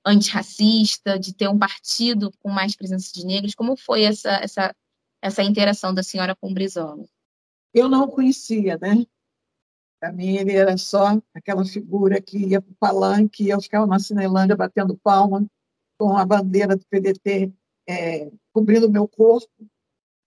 antirracista, 0.06 1.18
de 1.18 1.34
ter 1.34 1.48
um 1.48 1.58
partido 1.58 2.32
com 2.40 2.50
mais 2.50 2.76
presença 2.76 3.12
de 3.14 3.26
negros? 3.26 3.56
Como 3.56 3.78
foi 3.78 4.04
essa, 4.04 4.32
essa 4.32 4.76
essa 5.22 5.44
interação 5.44 5.94
da 5.94 6.04
senhora 6.04 6.36
com 6.36 6.50
o 6.50 6.54
Brizola? 6.54 7.06
Eu 7.74 7.88
não 7.88 8.08
conhecia, 8.08 8.78
né? 8.82 9.06
Para 10.00 10.12
mim, 10.12 10.36
ele 10.38 10.54
era 10.54 10.76
só 10.78 11.22
aquela 11.34 11.64
figura 11.64 12.20
que 12.20 12.38
ia 12.38 12.62
para 12.62 12.72
o 12.72 12.76
palanque, 12.76 13.48
eu 13.48 13.62
ficava 13.62 13.86
na 13.86 14.00
Cinelândia 14.00 14.56
batendo 14.56 14.98
palma, 14.98 15.46
com 15.98 16.18
a 16.18 16.26
bandeira 16.26 16.76
do 16.76 16.84
PDT 16.88 17.54
é, 17.88 18.32
cobrindo 18.52 18.90
meu 18.90 19.08
corpo, 19.08 19.52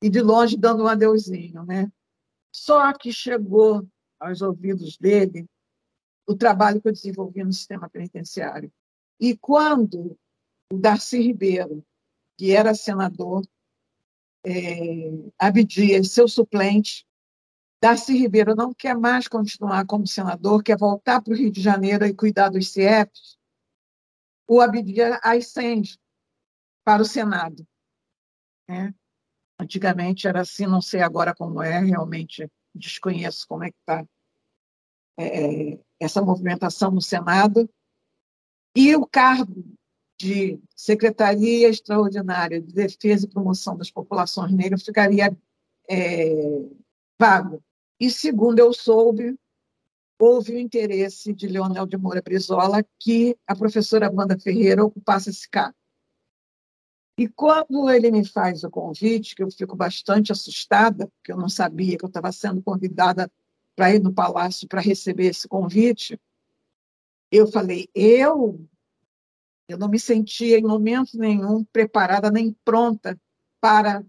e 0.00 0.08
de 0.08 0.20
longe 0.20 0.56
dando 0.56 0.84
um 0.84 0.86
adeuzinho. 0.86 1.64
Né? 1.64 1.90
Só 2.54 2.92
que 2.92 3.12
chegou 3.12 3.86
aos 4.20 4.42
ouvidos 4.42 4.96
dele 4.96 5.46
o 6.26 6.34
trabalho 6.34 6.80
que 6.80 6.88
eu 6.88 6.92
desenvolvi 6.92 7.42
no 7.42 7.52
sistema 7.52 7.88
penitenciário. 7.90 8.72
E 9.18 9.36
quando 9.36 10.16
o 10.72 10.78
Darcy 10.78 11.20
Ribeiro, 11.20 11.84
que 12.38 12.52
era 12.52 12.74
senador, 12.74 13.42
é, 14.44 15.10
Abdias, 15.38 16.10
seu 16.10 16.28
suplente. 16.28 17.06
Darcy 17.80 18.16
Ribeiro 18.16 18.54
não 18.54 18.72
quer 18.72 18.96
mais 18.96 19.28
continuar 19.28 19.86
como 19.86 20.06
senador, 20.06 20.62
quer 20.62 20.76
voltar 20.76 21.20
para 21.20 21.32
o 21.32 21.36
Rio 21.36 21.50
de 21.50 21.60
Janeiro 21.60 22.06
e 22.06 22.14
cuidar 22.14 22.48
dos 22.48 22.70
CIEPs. 22.70 23.38
O 24.48 24.60
Abdias 24.60 25.18
ascende 25.22 25.98
para 26.84 27.02
o 27.02 27.04
Senado. 27.04 27.66
Né? 28.68 28.94
Antigamente 29.58 30.26
era 30.26 30.40
assim, 30.40 30.66
não 30.66 30.80
sei 30.80 31.00
agora 31.00 31.34
como 31.34 31.62
é, 31.62 31.78
realmente 31.80 32.50
desconheço 32.74 33.46
como 33.46 33.64
é 33.64 33.70
que 33.70 33.76
está 33.80 34.04
é, 35.18 35.78
essa 36.00 36.20
movimentação 36.22 36.90
no 36.90 37.00
Senado. 37.00 37.68
E 38.74 38.96
o 38.96 39.06
cargo 39.06 39.64
de 40.24 40.58
Secretaria 40.74 41.68
Extraordinária 41.68 42.58
de 42.58 42.72
Defesa 42.72 43.26
e 43.26 43.28
Promoção 43.28 43.76
das 43.76 43.90
Populações 43.90 44.52
Negras 44.52 44.82
ficaria 44.82 45.36
é, 45.86 46.32
vago. 47.20 47.62
E, 48.00 48.10
segundo 48.10 48.58
eu 48.58 48.72
soube, 48.72 49.38
houve 50.18 50.54
o 50.54 50.58
interesse 50.58 51.34
de 51.34 51.46
Leonel 51.46 51.84
de 51.86 51.98
Moura 51.98 52.22
Brizola 52.22 52.82
que 52.98 53.36
a 53.46 53.54
professora 53.54 54.10
Wanda 54.10 54.38
Ferreira 54.38 54.82
ocupasse 54.82 55.28
esse 55.28 55.46
cargo. 55.46 55.76
E 57.18 57.28
quando 57.28 57.90
ele 57.90 58.10
me 58.10 58.24
faz 58.24 58.64
o 58.64 58.70
convite, 58.70 59.36
que 59.36 59.42
eu 59.42 59.50
fico 59.50 59.76
bastante 59.76 60.32
assustada, 60.32 61.06
porque 61.08 61.32
eu 61.32 61.36
não 61.36 61.50
sabia 61.50 61.98
que 61.98 62.04
eu 62.04 62.08
estava 62.08 62.32
sendo 62.32 62.62
convidada 62.62 63.30
para 63.76 63.94
ir 63.94 64.00
no 64.00 64.12
palácio 64.12 64.66
para 64.66 64.80
receber 64.80 65.26
esse 65.26 65.46
convite, 65.46 66.18
eu 67.30 67.46
falei: 67.46 67.88
eu 67.94 68.66
eu 69.68 69.78
não 69.78 69.88
me 69.88 69.98
sentia, 69.98 70.58
em 70.58 70.62
momento 70.62 71.18
nenhum, 71.18 71.64
preparada 71.64 72.30
nem 72.30 72.52
pronta 72.64 73.18
para 73.60 74.04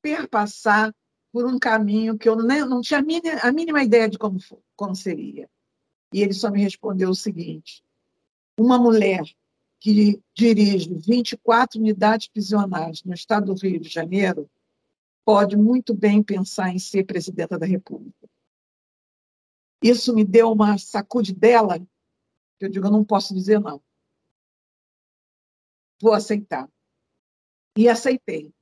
perpassar 0.00 0.94
por 1.32 1.44
um 1.44 1.58
caminho 1.58 2.16
que 2.16 2.28
eu 2.28 2.36
nem, 2.36 2.60
não 2.60 2.80
tinha 2.80 3.00
a 3.00 3.02
mínima, 3.02 3.40
a 3.42 3.52
mínima 3.52 3.82
ideia 3.82 4.08
de 4.08 4.18
como, 4.18 4.38
como 4.76 4.94
seria. 4.94 5.48
E 6.12 6.22
ele 6.22 6.32
só 6.32 6.50
me 6.50 6.62
respondeu 6.62 7.10
o 7.10 7.14
seguinte: 7.14 7.82
uma 8.58 8.78
mulher 8.78 9.22
que 9.80 10.22
dirige 10.34 10.94
24 10.94 11.80
unidades 11.80 12.28
prisionais 12.28 13.02
no 13.04 13.14
estado 13.14 13.54
do 13.54 13.60
Rio 13.60 13.80
de 13.80 13.88
Janeiro 13.88 14.50
pode 15.24 15.56
muito 15.56 15.94
bem 15.94 16.22
pensar 16.22 16.70
em 16.70 16.78
ser 16.78 17.04
presidenta 17.04 17.58
da 17.58 17.66
República. 17.66 18.28
Isso 19.82 20.14
me 20.14 20.24
deu 20.24 20.50
uma 20.50 20.76
sacudidela, 20.78 21.78
que 22.58 22.64
eu 22.64 22.68
digo, 22.68 22.86
eu 22.86 22.90
não 22.90 23.04
posso 23.04 23.34
dizer 23.34 23.60
não. 23.60 23.80
Vou 26.00 26.12
aceitar. 26.12 26.68
E 27.76 27.88
aceitei. 27.88 28.52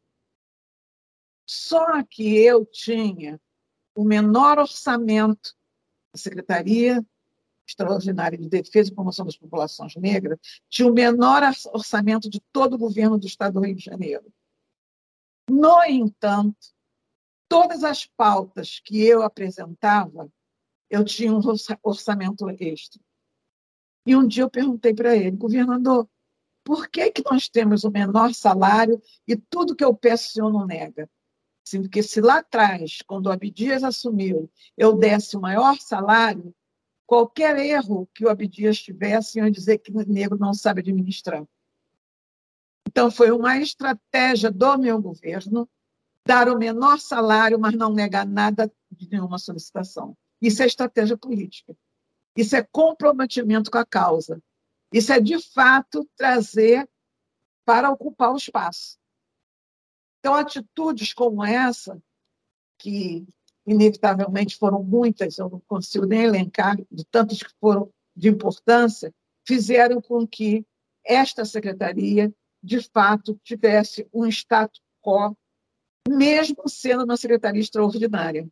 Só 1.46 2.02
que 2.04 2.36
eu 2.36 2.66
tinha 2.66 3.40
o 3.94 4.04
menor 4.04 4.58
orçamento 4.58 5.54
da 6.12 6.18
Secretaria 6.18 7.04
Extraordinária 7.66 8.38
de 8.38 8.48
Defesa 8.48 8.90
e 8.90 8.94
Promoção 8.94 9.26
das 9.26 9.36
Populações 9.36 9.96
Negras, 9.96 10.38
tinha 10.68 10.88
o 10.88 10.94
menor 10.94 11.42
orçamento 11.72 12.30
de 12.30 12.40
todo 12.52 12.74
o 12.74 12.78
governo 12.78 13.18
do 13.18 13.26
Estado 13.26 13.54
do 13.54 13.60
Rio 13.60 13.74
de 13.74 13.84
Janeiro. 13.84 14.32
No 15.50 15.82
entanto, 15.84 16.56
todas 17.48 17.82
as 17.82 18.06
pautas 18.06 18.80
que 18.80 19.02
eu 19.02 19.22
apresentava, 19.22 20.32
eu 20.88 21.04
tinha 21.04 21.32
um 21.32 21.40
orçamento 21.82 22.48
extra. 22.60 23.02
E 24.06 24.14
um 24.14 24.26
dia 24.26 24.44
eu 24.44 24.50
perguntei 24.50 24.94
para 24.94 25.16
ele, 25.16 25.32
governador, 25.32 26.08
por 26.66 26.88
que, 26.88 27.12
que 27.12 27.22
nós 27.24 27.48
temos 27.48 27.84
o 27.84 27.90
menor 27.92 28.34
salário 28.34 29.00
e 29.24 29.36
tudo 29.36 29.76
que 29.76 29.84
eu 29.84 29.94
peço 29.94 30.26
o 30.26 30.32
senhor 30.32 30.52
não 30.52 30.66
nega? 30.66 31.08
Porque 31.70 32.02
se 32.02 32.20
lá 32.20 32.38
atrás, 32.38 32.98
quando 33.06 33.26
o 33.26 33.30
Abdias 33.30 33.84
assumiu, 33.84 34.50
eu 34.76 34.96
desse 34.96 35.36
o 35.36 35.40
maior 35.40 35.78
salário, 35.78 36.52
qualquer 37.06 37.56
erro 37.56 38.08
que 38.12 38.24
o 38.24 38.28
Abdias 38.28 38.80
tivesse, 38.80 39.38
iam 39.38 39.48
dizer 39.48 39.78
que 39.78 39.92
o 39.92 40.12
negro 40.12 40.36
não 40.36 40.52
sabe 40.52 40.80
administrar. 40.80 41.44
Então, 42.88 43.12
foi 43.12 43.30
uma 43.30 43.56
estratégia 43.58 44.50
do 44.50 44.76
meu 44.76 45.00
governo 45.00 45.68
dar 46.26 46.48
o 46.48 46.58
menor 46.58 46.98
salário, 46.98 47.60
mas 47.60 47.74
não 47.74 47.92
negar 47.92 48.26
nada 48.26 48.72
de 48.90 49.08
nenhuma 49.08 49.38
solicitação. 49.38 50.16
Isso 50.42 50.64
é 50.64 50.66
estratégia 50.66 51.16
política. 51.16 51.76
Isso 52.36 52.56
é 52.56 52.62
comprometimento 52.64 53.70
com 53.70 53.78
a 53.78 53.86
causa. 53.86 54.42
Isso 54.92 55.12
é, 55.12 55.20
de 55.20 55.38
fato, 55.52 56.08
trazer 56.16 56.88
para 57.64 57.90
ocupar 57.90 58.32
o 58.32 58.36
espaço. 58.36 58.98
Então, 60.18 60.34
atitudes 60.34 61.12
como 61.12 61.44
essa, 61.44 62.00
que 62.78 63.26
inevitavelmente 63.66 64.56
foram 64.56 64.82
muitas, 64.82 65.38
eu 65.38 65.50
não 65.50 65.60
consigo 65.66 66.06
nem 66.06 66.22
elencar, 66.22 66.76
de 66.90 67.04
tantas 67.04 67.42
que 67.42 67.52
foram 67.60 67.92
de 68.14 68.28
importância, 68.28 69.12
fizeram 69.46 70.00
com 70.00 70.26
que 70.26 70.64
esta 71.04 71.44
secretaria, 71.44 72.32
de 72.62 72.80
fato, 72.80 73.38
tivesse 73.42 74.08
um 74.12 74.26
status 74.26 74.80
quo, 75.02 75.36
mesmo 76.08 76.68
sendo 76.68 77.04
uma 77.04 77.16
secretaria 77.16 77.60
extraordinária. 77.60 78.48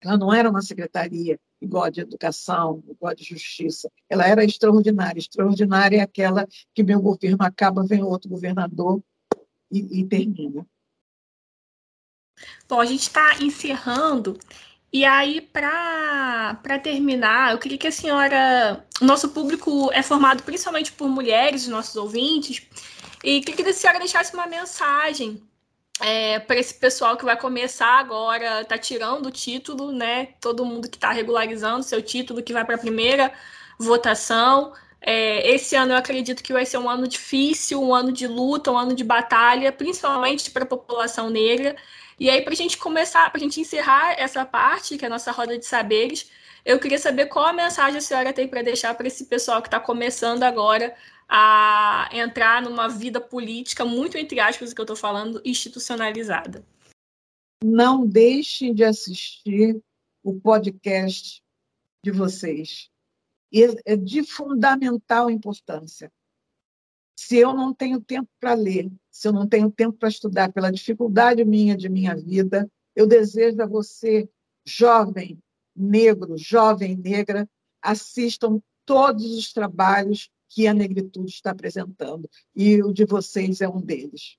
Ela 0.00 0.18
não 0.18 0.32
era 0.32 0.50
uma 0.50 0.62
secretaria 0.62 1.38
igual 1.60 1.90
de 1.90 2.00
educação, 2.00 2.82
igual 2.88 3.14
de 3.14 3.24
justiça. 3.24 3.90
Ela 4.08 4.26
era 4.26 4.44
extraordinária. 4.44 5.18
Extraordinária 5.18 5.98
é 5.98 6.00
aquela 6.00 6.46
que 6.74 6.82
meu 6.82 7.00
governo 7.00 7.38
acaba, 7.40 7.84
vem 7.84 8.02
outro 8.02 8.30
governador 8.30 9.02
e, 9.70 10.00
e 10.00 10.04
termina. 10.06 10.66
Bom, 12.68 12.80
a 12.80 12.86
gente 12.86 13.02
está 13.02 13.42
encerrando. 13.42 14.38
E 14.92 15.04
aí, 15.04 15.40
para 15.40 16.78
terminar, 16.82 17.52
eu 17.52 17.58
queria 17.58 17.78
que 17.78 17.86
a 17.86 17.92
senhora. 17.92 18.84
O 19.00 19.04
nosso 19.04 19.28
público 19.28 19.90
é 19.92 20.02
formado 20.02 20.42
principalmente 20.42 20.92
por 20.92 21.08
mulheres, 21.08 21.62
os 21.62 21.68
nossos 21.68 21.94
ouvintes, 21.96 22.66
e 23.22 23.40
queria 23.40 23.64
que 23.64 23.70
a 23.70 23.74
senhora 23.74 23.98
deixasse 23.98 24.34
uma 24.34 24.46
mensagem 24.46 25.40
é, 26.00 26.38
para 26.38 26.56
esse 26.56 26.74
pessoal 26.74 27.16
que 27.16 27.24
vai 27.24 27.36
começar 27.38 27.98
agora, 27.98 28.64
tá 28.64 28.78
tirando 28.78 29.26
o 29.26 29.30
título, 29.30 29.92
né? 29.92 30.28
Todo 30.40 30.64
mundo 30.64 30.88
que 30.88 30.96
está 30.96 31.10
regularizando 31.12 31.82
seu 31.82 32.02
título, 32.02 32.42
que 32.42 32.52
vai 32.52 32.64
para 32.64 32.76
a 32.76 32.78
primeira 32.78 33.32
votação. 33.78 34.72
É, 35.00 35.48
esse 35.50 35.76
ano 35.76 35.92
eu 35.92 35.96
acredito 35.96 36.42
que 36.42 36.52
vai 36.52 36.66
ser 36.66 36.78
um 36.78 36.88
ano 36.88 37.06
difícil, 37.06 37.82
um 37.82 37.94
ano 37.94 38.12
de 38.12 38.26
luta, 38.26 38.70
um 38.72 38.78
ano 38.78 38.94
de 38.94 39.04
batalha, 39.04 39.72
principalmente 39.72 40.50
para 40.50 40.64
a 40.64 40.66
população 40.66 41.30
negra. 41.30 41.76
E 42.18 42.28
aí, 42.28 42.42
para 42.42 42.52
a 42.52 42.56
gente 42.56 42.76
começar, 42.76 43.30
para 43.30 43.38
a 43.40 43.42
gente 43.42 43.60
encerrar 43.60 44.14
essa 44.18 44.44
parte, 44.44 44.98
que 44.98 45.04
é 45.04 45.08
a 45.08 45.10
nossa 45.10 45.32
roda 45.32 45.58
de 45.58 45.64
saberes, 45.66 46.30
eu 46.64 46.78
queria 46.78 46.98
saber 46.98 47.26
qual 47.26 47.46
a 47.46 47.52
mensagem 47.52 47.98
a 47.98 48.00
senhora 48.00 48.32
tem 48.32 48.46
para 48.48 48.62
deixar 48.62 48.94
para 48.94 49.06
esse 49.06 49.24
pessoal 49.26 49.62
que 49.62 49.68
está 49.68 49.80
começando 49.80 50.42
agora 50.42 50.94
a 51.32 52.08
entrar 52.12 52.60
numa 52.60 52.88
vida 52.88 53.20
política, 53.20 53.84
muito 53.84 54.18
entre 54.18 54.40
aspas, 54.40 54.74
que 54.74 54.80
eu 54.80 54.84
estou 54.84 54.96
falando, 54.96 55.40
institucionalizada. 55.44 56.64
Não 57.62 58.04
deixem 58.04 58.74
de 58.74 58.82
assistir 58.82 59.80
o 60.24 60.40
podcast 60.40 61.40
de 62.04 62.10
vocês 62.10 62.90
é 63.84 63.96
de 63.96 64.22
fundamental 64.22 65.30
importância. 65.30 66.10
Se 67.18 67.36
eu 67.36 67.52
não 67.52 67.74
tenho 67.74 68.00
tempo 68.00 68.28
para 68.38 68.54
ler, 68.54 68.90
se 69.10 69.28
eu 69.28 69.32
não 69.32 69.46
tenho 69.46 69.70
tempo 69.70 69.98
para 69.98 70.08
estudar, 70.08 70.52
pela 70.52 70.70
dificuldade 70.70 71.44
minha 71.44 71.76
de 71.76 71.88
minha 71.88 72.16
vida, 72.16 72.70
eu 72.94 73.06
desejo 73.06 73.60
a 73.60 73.66
você, 73.66 74.28
jovem 74.64 75.38
negro, 75.74 76.36
jovem 76.38 76.96
negra, 76.96 77.48
assistam 77.82 78.60
todos 78.86 79.36
os 79.36 79.52
trabalhos 79.52 80.30
que 80.50 80.66
a 80.66 80.74
negritude 80.74 81.30
está 81.30 81.52
apresentando. 81.52 82.28
E 82.54 82.82
o 82.82 82.92
de 82.92 83.06
vocês 83.06 83.60
é 83.60 83.68
um 83.68 83.80
deles. 83.80 84.36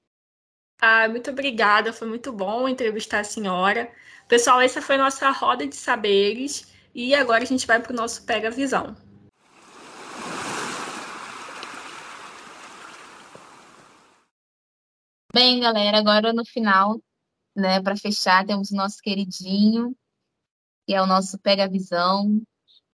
Ah, 0.80 1.08
muito 1.08 1.32
obrigada, 1.32 1.94
foi 1.94 2.08
muito 2.08 2.34
bom 2.34 2.68
entrevistar 2.68 3.22
a 3.22 3.24
senhora. 3.24 3.90
Pessoal, 4.28 4.60
essa 4.60 4.82
foi 4.82 4.96
a 4.96 5.00
nossa 5.00 5.30
roda 5.32 5.66
de 5.66 5.76
saberes. 5.76 6.68
E 6.94 7.16
agora 7.16 7.44
a 7.44 7.48
gente 7.48 7.66
vai 7.66 7.82
para 7.82 7.94
o 7.94 7.96
nosso 7.96 8.26
Pega 8.26 8.52
Visão. 8.52 8.96
Bem, 15.34 15.62
galera, 15.62 15.98
agora 15.98 16.34
no 16.34 16.44
final, 16.44 17.02
né, 17.56 17.82
para 17.82 17.96
fechar, 17.96 18.46
temos 18.46 18.70
o 18.72 18.76
nosso 18.76 18.98
queridinho, 19.02 19.96
que 20.86 20.94
é 20.94 21.02
o 21.02 21.06
nosso 21.06 21.40
Pega 21.40 21.70
Visão. 21.70 22.42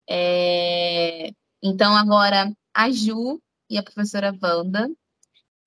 É... 0.08 1.32
Então, 1.64 1.96
agora 1.96 2.54
a 2.78 2.92
Ju 2.92 3.42
e 3.68 3.76
a 3.76 3.82
professora 3.82 4.32
Wanda 4.40 4.88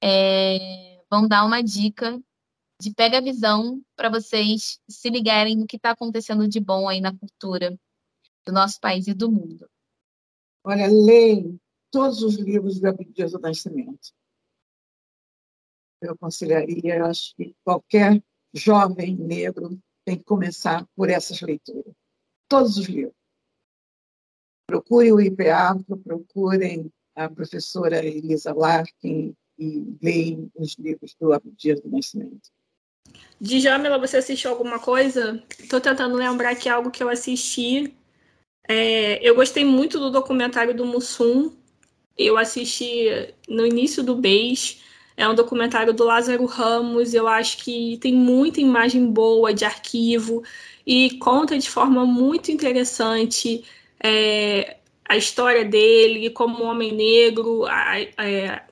é... 0.00 1.02
vão 1.10 1.26
dar 1.26 1.44
uma 1.44 1.60
dica 1.60 2.22
de 2.80 2.94
Pega 2.94 3.20
Visão 3.20 3.82
para 3.96 4.08
vocês 4.08 4.80
se 4.88 5.10
ligarem 5.10 5.56
no 5.56 5.66
que 5.66 5.74
está 5.74 5.90
acontecendo 5.90 6.46
de 6.46 6.60
bom 6.60 6.88
aí 6.88 7.00
na 7.00 7.12
cultura 7.14 7.76
do 8.46 8.52
nosso 8.52 8.78
país 8.78 9.08
e 9.08 9.12
do 9.12 9.30
mundo. 9.30 9.68
Olha, 10.62 10.86
leem 10.86 11.60
todos 11.90 12.22
os 12.22 12.36
livros 12.36 12.78
do 12.78 12.86
Abdias 12.86 13.32
do 13.32 13.40
Nascimento. 13.40 14.12
Eu 16.00 16.12
aconselharia, 16.12 16.96
eu 16.96 17.06
acho 17.06 17.34
que 17.34 17.56
qualquer 17.64 18.22
jovem 18.54 19.16
negro 19.16 19.76
tem 20.04 20.16
que 20.16 20.24
começar 20.24 20.86
por 20.94 21.10
essas 21.10 21.40
leituras. 21.40 21.92
Todos 22.48 22.78
os 22.78 22.86
livros. 22.86 23.14
Procurem 24.66 25.12
o 25.12 25.20
IPA, 25.20 25.74
procurem 26.04 26.90
a 27.24 27.28
professora 27.28 28.04
Elisa 28.04 28.52
Larkin 28.52 29.34
e 29.58 29.84
leem 30.02 30.50
os 30.54 30.76
livros 30.78 31.14
do 31.20 31.32
Abdias 31.32 31.80
do 31.80 31.90
Nascimento. 31.90 32.50
Djamila, 33.40 33.98
você 33.98 34.18
assistiu 34.18 34.50
alguma 34.50 34.78
coisa? 34.78 35.42
Estou 35.58 35.80
tentando 35.80 36.16
lembrar 36.16 36.54
que 36.54 36.68
algo 36.68 36.90
que 36.90 37.02
eu 37.02 37.08
assisti 37.08 37.94
é, 38.68 39.18
eu 39.28 39.34
gostei 39.34 39.64
muito 39.64 39.98
do 39.98 40.10
documentário 40.10 40.72
do 40.72 40.86
Mussum. 40.86 41.52
Eu 42.16 42.38
assisti 42.38 43.34
no 43.48 43.66
início 43.66 44.00
do 44.02 44.16
mês. 44.16 44.80
É 45.16 45.28
um 45.28 45.34
documentário 45.34 45.92
do 45.92 46.04
Lázaro 46.04 46.44
Ramos. 46.46 47.12
Eu 47.12 47.26
acho 47.26 47.58
que 47.58 47.98
tem 48.00 48.14
muita 48.14 48.60
imagem 48.60 49.06
boa 49.10 49.52
de 49.52 49.64
arquivo 49.64 50.44
e 50.86 51.18
conta 51.18 51.58
de 51.58 51.68
forma 51.68 52.06
muito 52.06 52.52
interessante 52.52 53.64
é, 54.02 54.76
a 55.10 55.16
história 55.16 55.64
dele 55.64 56.30
como 56.30 56.62
homem 56.62 56.92
negro. 56.92 57.66
A, 57.66 57.94
a, 58.16 58.62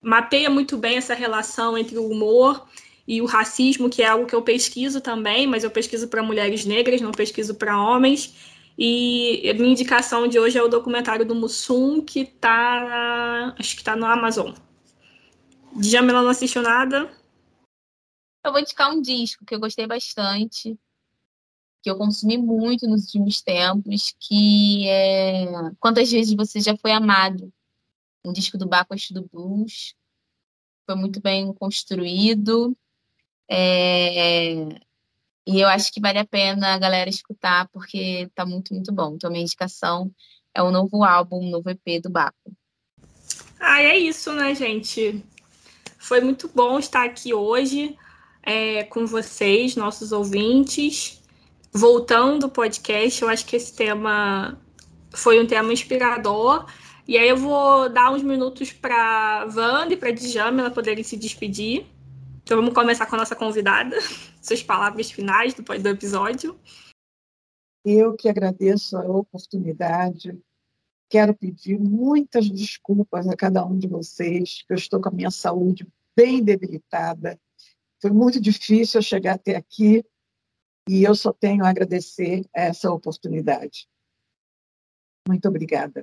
mapeia 0.00 0.48
muito 0.48 0.78
bem 0.78 0.96
essa 0.96 1.14
relação 1.14 1.76
entre 1.76 1.98
o 1.98 2.08
humor 2.08 2.64
e 3.08 3.20
o 3.20 3.26
racismo, 3.26 3.90
que 3.90 4.00
é 4.00 4.06
algo 4.06 4.24
que 4.24 4.34
eu 4.34 4.40
pesquiso 4.40 5.00
também, 5.00 5.48
mas 5.48 5.64
eu 5.64 5.70
pesquiso 5.70 6.06
para 6.06 6.22
mulheres 6.22 6.64
negras, 6.64 7.00
não 7.00 7.10
pesquiso 7.10 7.56
para 7.56 7.76
homens. 7.76 8.32
E 8.78 9.52
minha 9.58 9.72
indicação 9.72 10.28
de 10.28 10.38
hoje 10.38 10.56
é 10.56 10.62
o 10.62 10.68
documentário 10.68 11.26
do 11.26 11.34
Mussum, 11.34 12.00
que 12.00 12.24
tá. 12.24 13.52
Acho 13.58 13.76
que 13.76 13.82
tá 13.82 13.96
no 13.96 14.06
Amazon. 14.06 14.52
Djamila 15.74 16.22
não 16.22 16.30
assistiu 16.30 16.62
nada? 16.62 17.10
Eu 18.44 18.52
vou 18.52 18.60
indicar 18.60 18.92
um 18.92 19.02
disco 19.02 19.44
que 19.44 19.56
eu 19.56 19.60
gostei 19.60 19.88
bastante, 19.88 20.78
que 21.82 21.90
eu 21.90 21.96
consumi 21.96 22.36
muito 22.36 22.86
nos 22.86 23.04
últimos 23.04 23.40
tempos, 23.40 24.14
que 24.18 24.86
é 24.88 25.46
Quantas 25.78 26.10
Vezes 26.10 26.34
Você 26.34 26.60
Já 26.60 26.76
Foi 26.76 26.92
Amado? 26.92 27.52
Um 28.24 28.32
disco 28.32 28.58
do 28.58 28.68
Baco 28.68 28.94
do 29.12 29.28
Blues. 29.32 29.94
Foi 30.86 30.94
muito 30.94 31.20
bem 31.20 31.52
construído. 31.54 32.76
É... 33.50 34.68
E 35.46 35.60
eu 35.60 35.68
acho 35.68 35.90
que 35.90 36.00
vale 36.00 36.18
a 36.18 36.26
pena 36.26 36.74
a 36.74 36.78
galera 36.78 37.08
escutar, 37.08 37.68
porque 37.72 38.30
tá 38.34 38.44
muito, 38.44 38.74
muito 38.74 38.92
bom. 38.92 39.14
Então, 39.14 39.30
minha 39.30 39.42
indicação 39.42 40.10
é 40.54 40.62
o 40.62 40.70
novo 40.70 41.02
álbum, 41.02 41.38
o 41.38 41.50
novo 41.50 41.70
EP 41.70 42.02
do 42.02 42.10
Baco. 42.10 42.52
Ah, 43.58 43.82
é 43.82 43.96
isso, 43.96 44.32
né, 44.32 44.54
gente? 44.54 45.24
Foi 45.98 46.20
muito 46.20 46.48
bom 46.48 46.78
estar 46.78 47.04
aqui 47.04 47.32
hoje 47.32 47.96
é, 48.42 48.84
com 48.84 49.06
vocês, 49.06 49.76
nossos 49.76 50.12
ouvintes. 50.12 51.19
Voltando 51.72 52.46
ao 52.46 52.50
podcast, 52.50 53.22
eu 53.22 53.28
acho 53.28 53.46
que 53.46 53.54
esse 53.54 53.72
tema 53.74 54.60
foi 55.12 55.40
um 55.40 55.46
tema 55.46 55.72
inspirador. 55.72 56.66
E 57.06 57.16
aí 57.16 57.28
eu 57.28 57.36
vou 57.36 57.88
dar 57.88 58.12
uns 58.12 58.22
minutos 58.22 58.72
para 58.72 59.46
Wanda 59.54 59.94
e 59.94 59.96
para 59.96 60.10
Djamila 60.10 60.70
poderem 60.70 61.04
se 61.04 61.16
despedir. 61.16 61.86
Então 62.42 62.56
vamos 62.56 62.74
começar 62.74 63.06
com 63.06 63.14
a 63.14 63.18
nossa 63.18 63.36
convidada. 63.36 63.96
Suas 64.42 64.62
palavras 64.62 65.12
finais 65.12 65.54
do 65.54 65.88
episódio. 65.88 66.58
Eu 67.84 68.14
que 68.16 68.28
agradeço 68.28 68.96
a 68.96 69.02
oportunidade. 69.02 70.36
Quero 71.08 71.34
pedir 71.34 71.78
muitas 71.78 72.50
desculpas 72.50 73.28
a 73.28 73.36
cada 73.36 73.64
um 73.64 73.78
de 73.78 73.86
vocês, 73.86 74.62
que 74.66 74.72
eu 74.72 74.76
estou 74.76 75.00
com 75.00 75.08
a 75.08 75.12
minha 75.12 75.30
saúde 75.30 75.86
bem 76.16 76.42
debilitada. 76.42 77.38
Foi 78.00 78.10
muito 78.10 78.40
difícil 78.40 79.00
chegar 79.02 79.34
até 79.34 79.54
aqui 79.54 80.04
e 80.90 81.04
eu 81.04 81.14
só 81.14 81.32
tenho 81.32 81.64
a 81.64 81.68
agradecer 81.68 82.44
essa 82.52 82.90
oportunidade. 82.90 83.88
Muito 85.28 85.46
obrigada. 85.46 86.02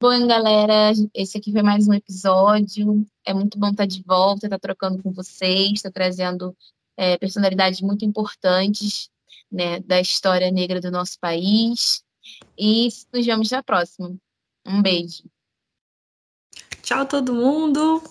Bom, 0.00 0.26
galera, 0.26 0.92
esse 1.12 1.36
aqui 1.36 1.52
foi 1.52 1.60
mais 1.60 1.86
um 1.86 1.92
episódio. 1.92 3.06
É 3.22 3.34
muito 3.34 3.58
bom 3.58 3.68
estar 3.68 3.84
de 3.84 4.02
volta, 4.02 4.46
estar 4.46 4.58
trocando 4.58 5.02
com 5.02 5.12
vocês, 5.12 5.72
estar 5.74 5.90
trazendo 5.90 6.56
é, 6.96 7.18
personalidades 7.18 7.82
muito 7.82 8.02
importantes 8.02 9.10
né, 9.52 9.78
da 9.80 10.00
história 10.00 10.50
negra 10.50 10.80
do 10.80 10.90
nosso 10.90 11.18
país. 11.20 12.02
E 12.56 12.88
nos 13.12 13.26
vemos 13.26 13.50
na 13.50 13.62
próxima. 13.62 14.16
Um 14.66 14.80
beijo. 14.80 15.24
Tchau, 16.80 17.04
todo 17.04 17.34
mundo 17.34 18.02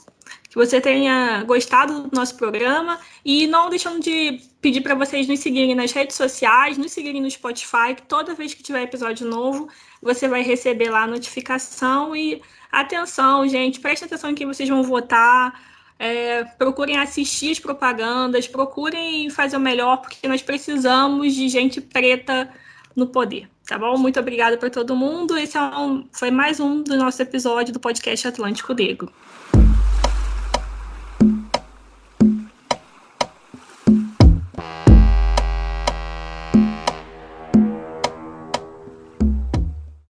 que 0.58 0.66
você 0.66 0.82
tenha 0.82 1.44
gostado 1.44 2.10
do 2.10 2.16
nosso 2.16 2.36
programa 2.36 3.00
e 3.24 3.46
não 3.46 3.70
deixando 3.70 4.02
de 4.02 4.42
pedir 4.60 4.82
para 4.82 4.96
vocês 4.96 5.28
nos 5.28 5.40
seguirem 5.40 5.76
nas 5.76 5.92
redes 5.92 6.16
sociais, 6.16 6.80
nos 6.80 6.92
seguirem 6.92 7.22
no 7.22 7.30
Spotify, 7.30 7.94
que 7.96 8.02
toda 8.02 8.34
vez 8.34 8.56
que 8.56 8.64
tiver 8.64 8.82
episódio 8.82 9.28
novo, 9.28 9.70
você 10.02 10.28
vai 10.28 10.42
receber 10.42 10.90
lá 10.90 11.04
a 11.04 11.08
notificação 11.08 12.16
e 12.16 12.42
atenção, 12.72 13.48
gente, 13.48 13.80
prestem 13.80 14.08
atenção 14.08 14.32
em 14.32 14.36
quem 14.36 14.48
vocês 14.48 14.68
vão 14.68 14.82
votar. 14.82 15.62
É, 16.00 16.44
procurem 16.44 16.98
assistir 16.98 17.52
as 17.52 17.60
propagandas, 17.60 18.48
procurem 18.48 19.30
fazer 19.30 19.58
o 19.58 19.60
melhor, 19.60 19.98
porque 19.98 20.28
nós 20.28 20.42
precisamos 20.42 21.36
de 21.36 21.50
gente 21.50 21.80
preta 21.80 22.52
no 22.96 23.06
poder, 23.06 23.48
tá 23.68 23.78
bom? 23.78 23.96
Muito 23.98 24.20
obrigada 24.20 24.58
para 24.58 24.72
todo 24.72 24.96
mundo. 24.96 25.38
Esse 25.38 25.56
é 25.56 25.62
um, 25.62 26.08
foi 26.12 26.32
mais 26.32 26.60
um 26.60 26.82
do 26.82 26.98
nosso 26.98 27.22
episódio 27.22 27.72
do 27.74 27.80
podcast 27.80 28.28
Atlântico 28.28 28.74
Negro. 28.74 29.12